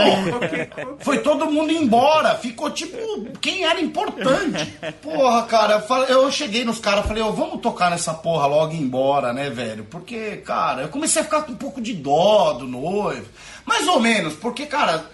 Foi 1.00 1.18
todo 1.18 1.50
mundo 1.50 1.72
embora. 1.72 2.34
Ficou 2.36 2.70
tipo 2.70 2.96
quem 3.40 3.64
era 3.64 3.80
importante. 3.80 4.66
Porra, 5.02 5.42
cara, 5.44 5.84
eu 6.08 6.30
cheguei 6.30 6.64
nos 6.64 6.78
caras 6.78 7.06
falei, 7.06 7.22
ó, 7.22 7.30
vamos 7.30 7.60
tocar 7.60 7.90
nessa 7.90 8.12
porra 8.12 8.46
logo 8.46 8.72
e 8.72 8.76
ir 8.76 8.82
embora, 8.82 9.32
né, 9.32 9.50
velho? 9.50 9.84
Porque, 9.84 10.38
cara, 10.38 10.82
eu 10.82 10.88
comecei 10.88 11.22
a 11.22 11.24
ficar 11.24 11.42
com 11.42 11.52
um 11.52 11.56
pouco 11.56 11.80
de 11.80 11.94
dó 11.94 12.52
do 12.54 12.66
noivo. 12.66 13.26
Mais 13.64 13.86
ou 13.88 14.00
menos, 14.00 14.34
porque, 14.34 14.66
cara, 14.66 15.10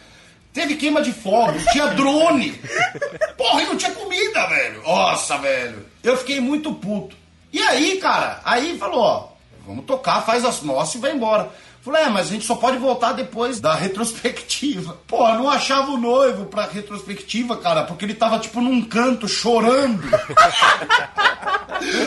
teve 0.53 0.77
queima 0.77 1.03
de 1.03 1.13
fogos, 1.13 1.65
tinha 1.67 1.89
drone. 1.89 2.53
Porra, 3.37 3.63
e 3.63 3.67
não 3.67 3.77
tinha 3.77 3.93
comida, 3.93 4.47
velho. 4.47 4.83
Nossa, 4.83 5.39
velho. 5.39 5.87
Eu 6.03 6.17
fiquei 6.17 6.41
muito 6.41 6.73
puto. 6.73 7.17
E 7.53 7.61
aí, 7.63 7.99
cara, 7.99 8.41
aí 8.45 8.79
falou, 8.79 9.01
ó, 9.01 9.29
vamos 9.67 9.85
tocar, 9.85 10.23
faz 10.23 10.45
as 10.45 10.63
nossas 10.63 10.95
e 10.95 10.99
vai 10.99 11.13
embora. 11.13 11.51
Falei, 11.83 12.03
é, 12.03 12.09
mas 12.11 12.27
a 12.27 12.31
gente 12.31 12.45
só 12.45 12.55
pode 12.57 12.77
voltar 12.77 13.13
depois 13.13 13.59
da 13.59 13.75
retrospectiva. 13.75 14.99
Pô, 15.09 15.27
eu 15.27 15.35
não 15.37 15.49
achava 15.49 15.91
o 15.91 15.97
noivo 15.97 16.45
pra 16.45 16.67
retrospectiva, 16.67 17.57
cara, 17.57 17.85
porque 17.85 18.05
ele 18.05 18.15
tava, 18.15 18.39
tipo, 18.39 18.61
num 18.61 18.83
canto, 18.83 19.27
chorando. 19.27 20.03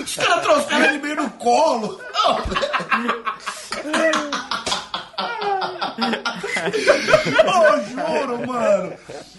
Os 0.06 0.16
caras 0.16 0.44
trouxeram 0.44 0.86
ele 0.86 1.00
meio 1.00 1.16
no 1.16 1.30
colo. 1.32 2.00
Ô, 7.44 7.80
juro, 7.90 8.48
mano. 8.48 8.94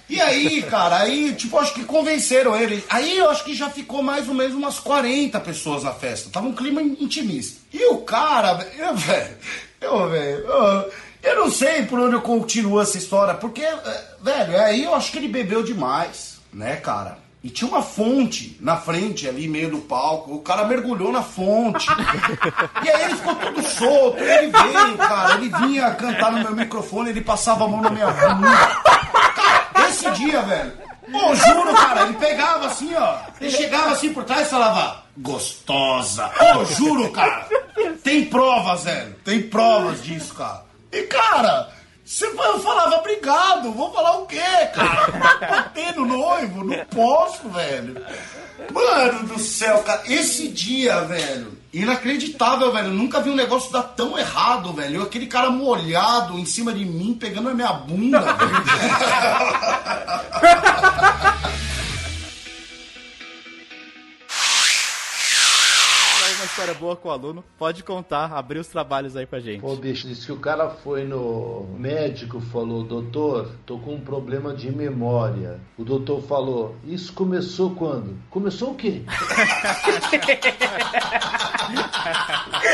E 0.09 0.21
aí, 0.21 0.63
cara, 0.63 0.99
aí, 0.99 1.33
tipo, 1.35 1.57
acho 1.59 1.73
que 1.75 1.85
convenceram 1.85 2.57
ele. 2.57 2.85
Aí 2.91 3.17
eu 3.17 3.31
acho 3.31 3.45
que 3.45 3.55
já 3.55 3.71
ficou 3.71 4.03
mais 4.03 4.29
ou 4.29 4.35
menos 4.35 4.55
umas 4.55 4.81
40 4.81 5.39
pessoas 5.41 5.85
na 5.85 5.93
festa. 5.93 6.31
Tava 6.31 6.49
um 6.49 6.53
clima 6.53 6.83
intimista. 6.83 7.61
E 7.73 7.87
o 7.87 7.99
cara, 7.99 8.55
velho, 8.55 9.37
eu, 9.85 10.09
velho, 10.09 10.47
eu, 10.47 10.93
eu 11.23 11.37
não 11.37 11.51
sei 11.51 11.85
por 11.87 11.99
onde 11.99 12.15
eu 12.15 12.23
continuo 12.23 12.81
essa 12.81 12.99
história, 12.99 13.35
porque, 13.35 13.63
eh, 13.63 14.05
velho, 14.21 14.61
aí 14.61 14.85
eu 14.85 14.95
acho 14.95 15.13
que 15.13 15.19
ele 15.19 15.29
bebeu 15.29 15.63
demais, 15.63 16.41
né, 16.53 16.77
cara? 16.77 17.19
E 17.45 17.51
tinha 17.51 17.69
uma 17.69 17.83
fonte 17.83 18.57
na 18.59 18.79
frente, 18.79 19.29
ali, 19.29 19.47
meio 19.47 19.71
do 19.71 19.77
palco. 19.77 20.33
O 20.33 20.39
cara 20.41 20.65
mergulhou 20.65 21.13
na 21.13 21.23
fonte. 21.23 21.87
E 22.83 22.91
aí 22.91 23.05
ele 23.05 23.17
ficou 23.17 23.35
todo 23.35 23.63
solto. 23.63 24.19
Ele 24.19 24.51
veio, 24.51 24.97
cara. 24.97 25.35
Ele 25.35 25.49
vinha 25.49 25.91
cantar 25.95 26.33
no 26.33 26.41
meu 26.41 26.53
microfone, 26.53 27.11
ele 27.11 27.21
passava 27.21 27.65
a 27.65 27.69
mão 27.69 27.83
na 27.83 27.91
minha 27.91 28.07
bunda. 28.07 28.57
Cara, 29.35 29.89
esse 29.89 30.11
dia, 30.13 30.41
velho. 30.43 30.73
Pô, 31.13 31.35
juro, 31.35 31.75
cara, 31.75 32.03
ele 32.05 32.15
pegava 32.15 32.67
assim, 32.67 32.95
ó. 32.95 33.19
Ele 33.41 33.51
chegava 33.51 33.93
assim 33.93 34.13
por 34.13 34.25
trás 34.25 34.47
e 34.47 34.51
falava, 34.51 35.03
gostosa. 35.19 36.31
Pô, 36.39 36.65
juro, 36.65 37.11
cara. 37.11 37.47
Tem 38.05 38.27
provas, 38.27 38.85
velho. 38.85 39.17
Tem 39.25 39.43
provas 39.43 40.05
disso, 40.05 40.35
cara. 40.35 40.63
E, 40.93 41.03
cara, 41.05 41.71
Você 42.05 42.27
eu 42.27 42.61
falava, 42.61 42.97
obrigado, 42.97 43.73
vou 43.73 43.91
falar 43.91 44.19
o 44.19 44.27
quê, 44.27 44.67
cara? 44.75 45.11
Bater 45.41 45.95
no 45.97 46.05
noivo? 46.05 46.63
Não 46.63 46.85
posso, 46.85 47.49
velho. 47.49 47.97
Mano 48.71 49.27
do 49.27 49.39
céu, 49.39 49.79
cara, 49.83 50.03
esse 50.07 50.49
dia, 50.49 51.01
velho, 51.01 51.59
inacreditável, 51.73 52.71
velho. 52.71 52.91
Nunca 52.91 53.23
vi 53.23 53.31
um 53.31 53.35
negócio 53.35 53.73
dar 53.73 53.83
tão 53.83 54.19
errado, 54.19 54.75
velho. 54.75 55.03
Aquele 55.03 55.27
cara 55.27 55.49
molhado 55.49 56.39
em 56.39 56.45
cima 56.45 56.75
de 56.75 56.85
mim, 56.85 57.17
pegando 57.19 57.49
a 57.49 57.55
minha 57.55 57.73
bunda, 57.73 58.21
velho. 58.21 58.35
história 66.55 66.75
boa 66.75 66.95
com 66.95 67.09
o 67.09 67.11
aluno, 67.11 67.45
pode 67.59 67.83
contar, 67.83 68.33
abrir 68.33 68.61
os 68.61 68.69
trabalhos 68.69 69.17
aí 69.17 69.27
pra 69.27 69.41
gente. 69.41 69.61
Pô, 69.61 69.75
bicho, 69.75 70.07
disse 70.07 70.25
que 70.25 70.31
o 70.31 70.39
cara 70.39 70.71
foi 70.71 71.03
no 71.03 71.67
médico, 71.77 72.41
falou, 72.41 72.85
doutor, 72.85 73.51
tô 73.67 73.77
com 73.77 73.95
um 73.97 74.01
problema 74.01 74.55
de 74.55 74.71
memória. 74.71 75.59
O 75.77 75.83
doutor 75.83 76.23
falou, 76.23 76.77
isso 76.85 77.13
começou 77.13 77.75
quando? 77.75 78.17
Começou 78.31 78.71
o 78.71 78.77
quê? 78.77 79.03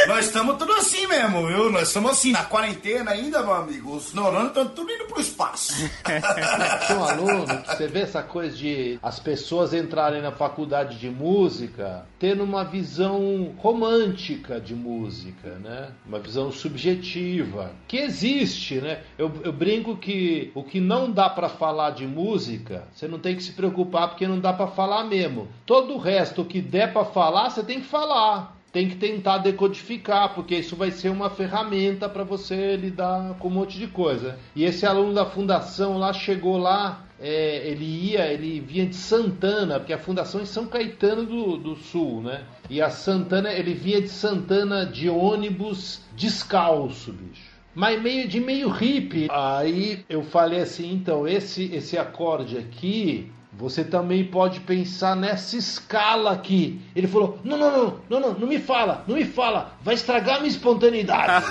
Nós 0.07 0.27
estamos 0.27 0.59
tudo 0.59 0.73
assim 0.75 1.07
mesmo, 1.07 1.47
viu? 1.47 1.71
Nós 1.71 1.89
estamos 1.89 2.11
assim, 2.11 2.33
na 2.33 2.45
quarentena 2.45 3.13
ainda, 3.13 3.43
meu 3.43 3.55
amigo. 3.55 3.97
Os 3.97 4.13
neurônios 4.13 4.49
estão 4.49 4.69
tudo 4.69 4.91
indo 4.91 5.07
pro 5.07 5.21
espaço. 5.21 5.73
Tinha 6.87 6.99
um 6.99 7.05
aluno, 7.05 7.47
você 7.67 7.87
vê 7.87 8.01
essa 8.01 8.23
coisa 8.23 8.55
de 8.55 8.99
as 9.03 9.19
pessoas 9.19 9.73
entrarem 9.73 10.21
na 10.21 10.33
faculdade 10.33 10.99
de 10.99 11.09
música 11.09 12.05
tendo 12.19 12.45
uma 12.45 12.63
visão 12.65 13.55
romântica 13.71 14.61
de 14.61 14.75
música, 14.75 15.51
né? 15.61 15.93
Uma 16.05 16.19
visão 16.19 16.51
subjetiva, 16.51 17.73
que 17.87 17.99
existe, 17.99 18.81
né? 18.81 19.03
Eu, 19.17 19.33
eu 19.45 19.53
brinco 19.53 19.97
que 19.97 20.51
o 20.55 20.65
que 20.65 20.81
não 20.81 21.11
dá 21.11 21.31
para 21.31 21.49
falar 21.49 21.91
de 21.91 22.07
música, 22.07 22.89
você 22.93 23.07
não 23.07 23.19
tem 23.19 23.37
que 23.37 23.43
se 23.43 23.53
preocupar 23.53 24.09
porque 24.09 24.27
não 24.27 24.41
dá 24.41 24.53
para 24.53 24.67
falar 24.67 25.05
mesmo. 25.05 25.49
Todo 25.65 25.95
o 25.95 25.99
resto, 25.99 26.43
o 26.43 26.45
que 26.45 26.61
der 26.61 26.93
para 26.93 27.05
falar, 27.05 27.51
você 27.51 27.63
tem 27.63 27.81
que 27.81 27.87
falar 27.87 28.60
tem 28.73 28.89
que 28.89 28.97
tentar 28.97 29.39
decodificar, 29.39 30.35
porque 30.35 30.57
isso 30.57 30.77
vai 30.77 30.91
ser 30.91 31.09
uma 31.09 31.29
ferramenta 31.29 32.09
para 32.09 32.23
você 32.23 32.77
lidar 32.77 33.35
com 33.39 33.49
um 33.49 33.53
monte 33.53 33.79
de 33.79 33.89
coisa. 33.89 34.39
E 34.55 34.65
esse 34.65 34.87
aluno 34.87 35.13
da 35.13 35.27
fundação 35.27 35.99
lá 35.99 36.13
chegou 36.13 36.57
lá, 36.57 37.05
é, 37.19 37.69
ele 37.69 37.85
ia, 37.85 38.33
ele 38.33 38.61
vinha 38.61 38.87
de 38.87 38.95
Santana, 38.95 39.79
porque 39.79 39.93
a 39.93 39.99
fundação 39.99 40.41
é 40.41 40.45
São 40.45 40.67
Caetano 40.67 41.27
do, 41.27 41.57
do 41.57 41.77
Sul, 41.77 42.23
né? 42.23 42.45
E 42.69 42.81
a 42.81 42.91
Santana, 42.91 43.53
ele 43.53 43.75
vinha 43.75 44.01
de 44.01 44.09
Santana 44.09 44.87
de 44.87 45.09
ônibus 45.09 46.03
descalço, 46.17 47.13
bicho 47.13 47.51
mas 47.73 48.03
meio 48.03 48.27
de 48.27 48.41
meio 48.41 48.69
hippie. 48.69 49.29
Aí 49.31 50.05
eu 50.09 50.23
falei 50.25 50.61
assim, 50.61 50.93
então 50.93 51.27
esse 51.27 51.73
esse 51.73 51.97
acorde 51.97 52.59
aqui 52.59 53.31
você 53.53 53.83
também 53.83 54.25
pode 54.25 54.61
pensar 54.61 55.17
nessa 55.17 55.57
escala 55.57 56.31
aqui. 56.33 56.81
Ele 56.95 57.09
falou: 57.09 57.39
não, 57.43 57.57
não, 57.59 57.71
não, 57.71 58.01
não, 58.09 58.21
não, 58.21 58.33
não 58.35 58.47
me 58.47 58.59
fala, 58.59 59.05
não 59.07 59.17
me 59.17 59.25
fala, 59.25 59.77
vai 59.83 59.95
estragar 59.95 60.39
minha 60.39 60.51
espontaneidade. 60.51 61.45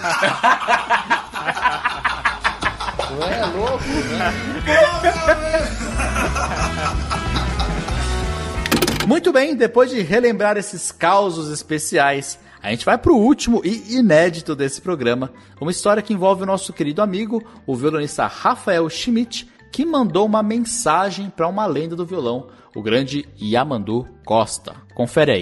não 3.12 3.28
é 3.28 3.46
louco, 3.46 3.84
né? 4.18 4.34
Muito 9.06 9.34
bem, 9.34 9.56
depois 9.56 9.90
de 9.90 10.02
relembrar 10.02 10.56
esses 10.56 10.92
causos 10.92 11.52
especiais, 11.52 12.40
a 12.62 12.70
gente 12.70 12.86
vai 12.86 12.98
para 12.98 13.12
o 13.12 13.18
último 13.18 13.62
e 13.66 13.96
inédito 13.96 14.56
desse 14.56 14.82
programa, 14.82 15.32
uma 15.60 15.72
história 15.72 16.04
que 16.04 16.14
envolve 16.14 16.44
o 16.44 16.46
nosso 16.46 16.72
querido 16.72 17.02
amigo, 17.02 17.44
o 17.66 17.76
violonista 17.76 18.28
Rafael 18.28 18.88
Schmidt, 18.90 19.50
que 19.72 19.86
mandou 19.86 20.26
uma 20.26 20.44
mensagem 20.44 21.30
para 21.30 21.48
uma 21.48 21.66
lenda 21.66 21.96
do 21.96 22.06
violão, 22.06 22.48
o 22.76 22.82
grande 22.82 23.26
Yamandu 23.42 24.06
Costa. 24.26 24.76
Confere 24.94 25.32
aí. 25.32 25.42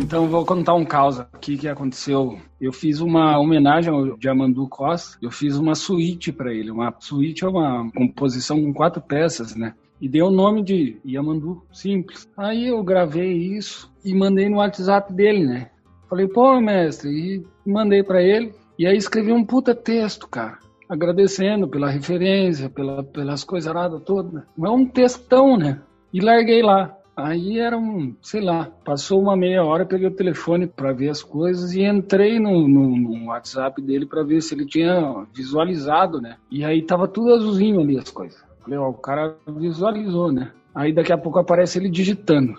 Então 0.00 0.28
vou 0.28 0.44
contar 0.44 0.74
um 0.74 0.84
caos 0.84 1.20
aqui 1.20 1.56
que 1.56 1.68
aconteceu. 1.68 2.38
Eu 2.60 2.72
fiz 2.72 3.00
uma 3.00 3.38
homenagem 3.38 3.92
ao 3.92 4.18
Yamandu 4.22 4.68
Costa. 4.68 5.18
Eu 5.20 5.30
fiz 5.30 5.56
uma 5.56 5.74
suíte 5.74 6.32
para 6.32 6.52
ele. 6.52 6.70
Uma 6.70 6.94
suíte 6.98 7.44
é 7.44 7.48
uma 7.48 7.90
composição 7.92 8.62
com 8.62 8.72
quatro 8.72 9.00
peças, 9.00 9.54
né? 9.54 9.74
E 10.00 10.08
dei 10.08 10.22
o 10.22 10.30
nome 10.30 10.62
de 10.62 10.98
Yamandu, 11.04 11.62
simples. 11.72 12.28
Aí 12.36 12.68
eu 12.68 12.82
gravei 12.82 13.32
isso 13.32 13.92
e 14.04 14.14
mandei 14.14 14.48
no 14.48 14.56
WhatsApp 14.56 15.12
dele, 15.12 15.46
né? 15.46 15.70
Falei, 16.08 16.26
pô, 16.26 16.60
mestre, 16.60 17.10
e 17.10 17.70
mandei 17.70 18.02
para 18.02 18.22
ele. 18.22 18.52
E 18.78 18.86
aí 18.86 18.96
escrevi 18.96 19.30
um 19.30 19.44
puta 19.44 19.74
texto, 19.74 20.26
cara 20.26 20.58
agradecendo 20.90 21.68
pela 21.68 21.88
referência, 21.88 22.68
pela, 22.68 23.04
pelas 23.04 23.44
coisas 23.44 23.72
nada 23.72 24.00
todas. 24.00 24.42
Não 24.58 24.66
é 24.66 24.70
um 24.70 24.84
textão, 24.84 25.56
né? 25.56 25.80
E 26.12 26.20
larguei 26.20 26.62
lá. 26.62 26.96
Aí 27.16 27.58
era 27.58 27.78
um, 27.78 28.16
sei 28.22 28.40
lá, 28.40 28.68
passou 28.84 29.20
uma 29.20 29.36
meia 29.36 29.62
hora, 29.62 29.86
peguei 29.86 30.08
o 30.08 30.14
telefone 30.14 30.66
para 30.66 30.92
ver 30.92 31.10
as 31.10 31.22
coisas 31.22 31.74
e 31.74 31.82
entrei 31.82 32.40
no, 32.40 32.66
no, 32.66 32.96
no 32.96 33.26
WhatsApp 33.26 33.80
dele 33.80 34.06
para 34.06 34.24
ver 34.24 34.40
se 34.40 34.54
ele 34.54 34.66
tinha 34.66 35.26
visualizado, 35.32 36.20
né? 36.20 36.36
E 36.50 36.64
aí 36.64 36.82
tava 36.82 37.06
tudo 37.06 37.34
azulzinho 37.34 37.80
ali 37.80 37.98
as 37.98 38.10
coisas. 38.10 38.42
Falei, 38.62 38.78
ó, 38.78 38.88
o 38.88 38.94
cara 38.94 39.36
visualizou, 39.46 40.32
né? 40.32 40.50
Aí 40.74 40.92
daqui 40.92 41.12
a 41.12 41.18
pouco 41.18 41.38
aparece 41.38 41.78
ele 41.78 41.90
digitando. 41.90 42.54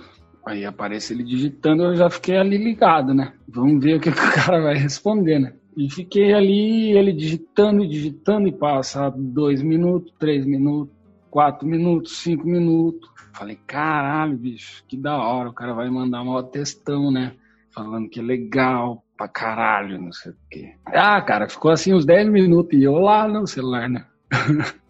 Aí 0.45 0.65
aparece 0.65 1.13
ele 1.13 1.23
digitando, 1.23 1.83
eu 1.83 1.95
já 1.95 2.09
fiquei 2.09 2.37
ali 2.37 2.57
ligado, 2.57 3.13
né? 3.13 3.33
Vamos 3.47 3.83
ver 3.83 3.97
o 3.97 3.99
que, 3.99 4.11
que 4.11 4.19
o 4.19 4.33
cara 4.45 4.61
vai 4.61 4.75
responder, 4.75 5.39
né? 5.39 5.53
E 5.75 5.89
fiquei 5.89 6.33
ali, 6.33 6.91
ele 6.97 7.13
digitando, 7.13 7.87
digitando, 7.87 8.47
e 8.47 8.51
passa 8.51 9.09
dois 9.09 9.61
minutos, 9.61 10.13
três 10.19 10.45
minutos, 10.45 10.93
quatro 11.29 11.67
minutos, 11.67 12.17
cinco 12.17 12.45
minutos. 12.45 13.09
Falei, 13.33 13.57
caralho, 13.65 14.37
bicho, 14.37 14.83
que 14.87 14.97
da 14.97 15.17
hora, 15.17 15.49
o 15.49 15.53
cara 15.53 15.73
vai 15.73 15.89
mandar 15.89 16.21
uma 16.21 16.43
textão, 16.43 17.09
né? 17.09 17.33
Falando 17.73 18.09
que 18.09 18.19
é 18.19 18.23
legal 18.23 19.03
pra 19.17 19.29
caralho, 19.29 20.01
não 20.01 20.11
sei 20.11 20.33
o 20.33 20.35
quê. 20.49 20.73
Ah, 20.87 21.21
cara, 21.21 21.47
ficou 21.47 21.71
assim 21.71 21.93
uns 21.93 22.05
dez 22.05 22.29
minutos 22.29 22.77
e 22.77 22.83
eu 22.83 22.95
lá 22.95 23.27
no 23.27 23.47
celular, 23.47 23.89
né? 23.89 24.05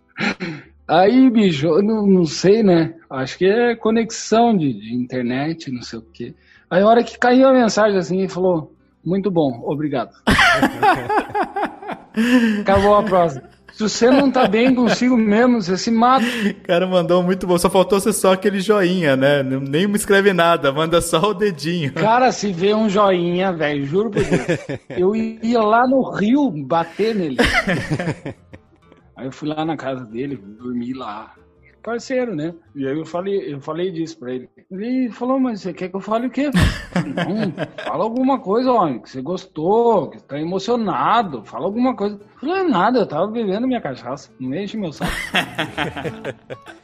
Aí, 0.87 1.29
bicho, 1.29 1.67
eu 1.67 1.83
não, 1.83 2.05
não 2.05 2.25
sei, 2.25 2.63
né? 2.63 2.95
Acho 3.09 3.37
que 3.37 3.45
é 3.45 3.75
conexão 3.75 4.57
de, 4.57 4.73
de 4.73 4.93
internet, 4.93 5.71
não 5.71 5.81
sei 5.81 5.99
o 5.99 6.01
quê. 6.01 6.35
Aí, 6.69 6.81
a 6.81 6.87
hora 6.87 7.03
que 7.03 7.17
caiu 7.17 7.47
a 7.47 7.53
mensagem 7.53 7.97
assim, 7.97 8.19
ele 8.19 8.27
falou: 8.27 8.75
muito 9.03 9.31
bom, 9.31 9.63
obrigado. 9.65 10.11
Acabou 12.61 12.95
a 12.95 13.03
próxima. 13.03 13.49
Se 13.73 13.83
você 13.83 14.11
não 14.11 14.29
tá 14.29 14.47
bem 14.47 14.75
consigo 14.75 15.17
mesmo, 15.17 15.61
você 15.61 15.77
se 15.77 15.89
mata. 15.89 16.25
O 16.25 16.67
cara 16.67 16.85
mandou 16.85 17.23
muito 17.23 17.47
bom. 17.47 17.57
Só 17.57 17.69
faltou 17.69 17.99
ser 17.99 18.13
só 18.13 18.33
aquele 18.33 18.59
joinha, 18.59 19.15
né? 19.15 19.41
Nem 19.41 19.87
me 19.87 19.95
escreve 19.95 20.33
nada, 20.33 20.71
manda 20.71 21.01
só 21.01 21.31
o 21.31 21.33
dedinho. 21.33 21.93
Cara, 21.93 22.31
se 22.31 22.51
vê 22.51 22.75
um 22.75 22.89
joinha, 22.89 23.51
velho, 23.53 23.85
juro 23.85 24.11
por 24.11 24.23
Deus. 24.23 24.41
Eu 24.89 25.15
ia 25.15 25.61
lá 25.61 25.87
no 25.87 26.01
Rio 26.11 26.51
bater 26.51 27.15
nele. 27.15 27.37
Aí 29.15 29.25
eu 29.25 29.31
fui 29.31 29.47
lá 29.47 29.63
na 29.63 29.77
casa 29.77 30.03
dele, 30.05 30.35
dormi 30.35 30.93
lá 30.93 31.33
parceiro, 31.81 32.35
né? 32.35 32.53
E 32.75 32.87
aí 32.87 32.97
eu 32.97 33.05
falei, 33.05 33.53
eu 33.53 33.59
falei 33.59 33.91
disso 33.91 34.17
pra 34.17 34.33
ele. 34.33 34.49
Ele 34.69 35.11
falou, 35.11 35.39
mas 35.39 35.61
você 35.61 35.73
quer 35.73 35.89
que 35.89 35.95
eu 35.95 35.99
fale 35.99 36.27
o 36.27 36.29
quê? 36.29 36.49
Não, 36.95 37.83
fala 37.83 38.03
alguma 38.03 38.39
coisa, 38.39 38.71
ó, 38.71 38.87
que 38.99 39.09
você 39.09 39.21
gostou, 39.21 40.09
que 40.09 40.21
tá 40.23 40.39
emocionado, 40.39 41.43
fala 41.43 41.65
alguma 41.65 41.95
coisa. 41.95 42.15
Eu 42.15 42.39
falei, 42.39 42.63
nada, 42.63 42.99
eu 42.99 43.05
tava 43.05 43.27
bebendo 43.27 43.67
minha 43.67 43.81
cachaça, 43.81 44.31
não 44.39 44.55
enche 44.55 44.77
meu 44.77 44.93
saco. 44.93 45.11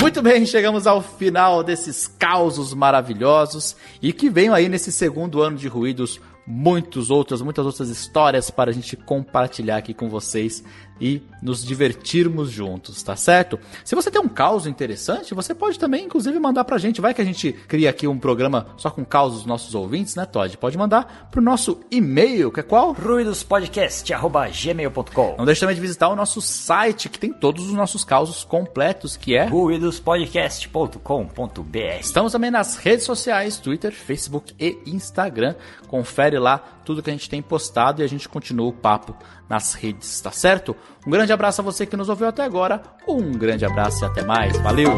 Muito 0.00 0.22
bem, 0.22 0.44
chegamos 0.44 0.86
ao 0.86 1.00
final 1.00 1.62
desses 1.62 2.06
causos 2.06 2.74
maravilhosos 2.74 3.76
e 4.02 4.12
que 4.12 4.28
venham 4.28 4.54
aí 4.54 4.68
nesse 4.68 4.90
segundo 4.90 5.40
ano 5.40 5.56
de 5.56 5.68
ruídos 5.68 6.20
muitos 6.46 7.10
outros, 7.10 7.42
muitas 7.42 7.64
outras 7.64 7.88
histórias 7.88 8.50
para 8.50 8.70
a 8.70 8.74
gente 8.74 8.96
compartilhar 8.96 9.76
aqui 9.76 9.94
com 9.94 10.08
vocês 10.08 10.64
e 11.00 11.22
nos 11.42 11.64
divertirmos 11.64 12.50
juntos, 12.50 13.02
tá 13.02 13.16
certo? 13.16 13.58
Se 13.84 13.94
você 13.94 14.10
tem 14.10 14.20
um 14.20 14.28
caos 14.28 14.66
interessante, 14.66 15.32
você 15.34 15.54
pode 15.54 15.78
também, 15.78 16.04
inclusive, 16.04 16.38
mandar 16.38 16.64
pra 16.64 16.76
gente. 16.78 17.00
Vai 17.00 17.14
que 17.14 17.22
a 17.22 17.24
gente 17.24 17.52
cria 17.52 17.88
aqui 17.90 18.06
um 18.06 18.18
programa 18.18 18.66
só 18.76 18.90
com 18.90 19.02
causos 19.04 19.38
dos 19.38 19.46
nossos 19.46 19.74
ouvintes, 19.74 20.14
né, 20.14 20.26
Todd? 20.26 20.58
Pode 20.58 20.76
mandar 20.76 21.30
pro 21.30 21.40
nosso 21.40 21.80
e-mail, 21.90 22.52
que 22.52 22.60
é 22.60 22.62
qual? 22.62 22.92
ruidospodcast.gmail.com 22.92 25.36
Não 25.38 25.46
deixe 25.46 25.60
também 25.60 25.74
de 25.74 25.80
visitar 25.80 26.08
o 26.08 26.16
nosso 26.16 26.42
site, 26.42 27.08
que 27.08 27.18
tem 27.18 27.32
todos 27.32 27.66
os 27.66 27.72
nossos 27.72 28.04
causos 28.04 28.44
completos, 28.44 29.16
que 29.16 29.34
é 29.34 29.46
ruidospodcast.com.br 29.46 32.00
Estamos 32.00 32.32
também 32.32 32.50
nas 32.50 32.76
redes 32.76 33.04
sociais, 33.04 33.58
Twitter, 33.58 33.92
Facebook 33.92 34.52
e 34.58 34.78
Instagram. 34.86 35.54
Confere 35.88 36.38
lá 36.38 36.58
tudo 36.84 37.02
que 37.02 37.10
a 37.10 37.12
gente 37.12 37.30
tem 37.30 37.40
postado 37.40 38.02
e 38.02 38.04
a 38.04 38.08
gente 38.08 38.28
continua 38.28 38.68
o 38.68 38.72
papo 38.72 39.16
nas 39.50 39.74
redes, 39.74 40.20
tá 40.20 40.30
certo? 40.30 40.76
Um 41.04 41.10
grande 41.10 41.32
abraço 41.32 41.60
a 41.60 41.64
você 41.64 41.84
que 41.84 41.96
nos 41.96 42.08
ouviu 42.08 42.28
até 42.28 42.44
agora, 42.44 42.80
um 43.06 43.32
grande 43.32 43.66
abraço 43.66 44.04
e 44.04 44.06
até 44.06 44.24
mais. 44.24 44.56
Valeu! 44.58 44.94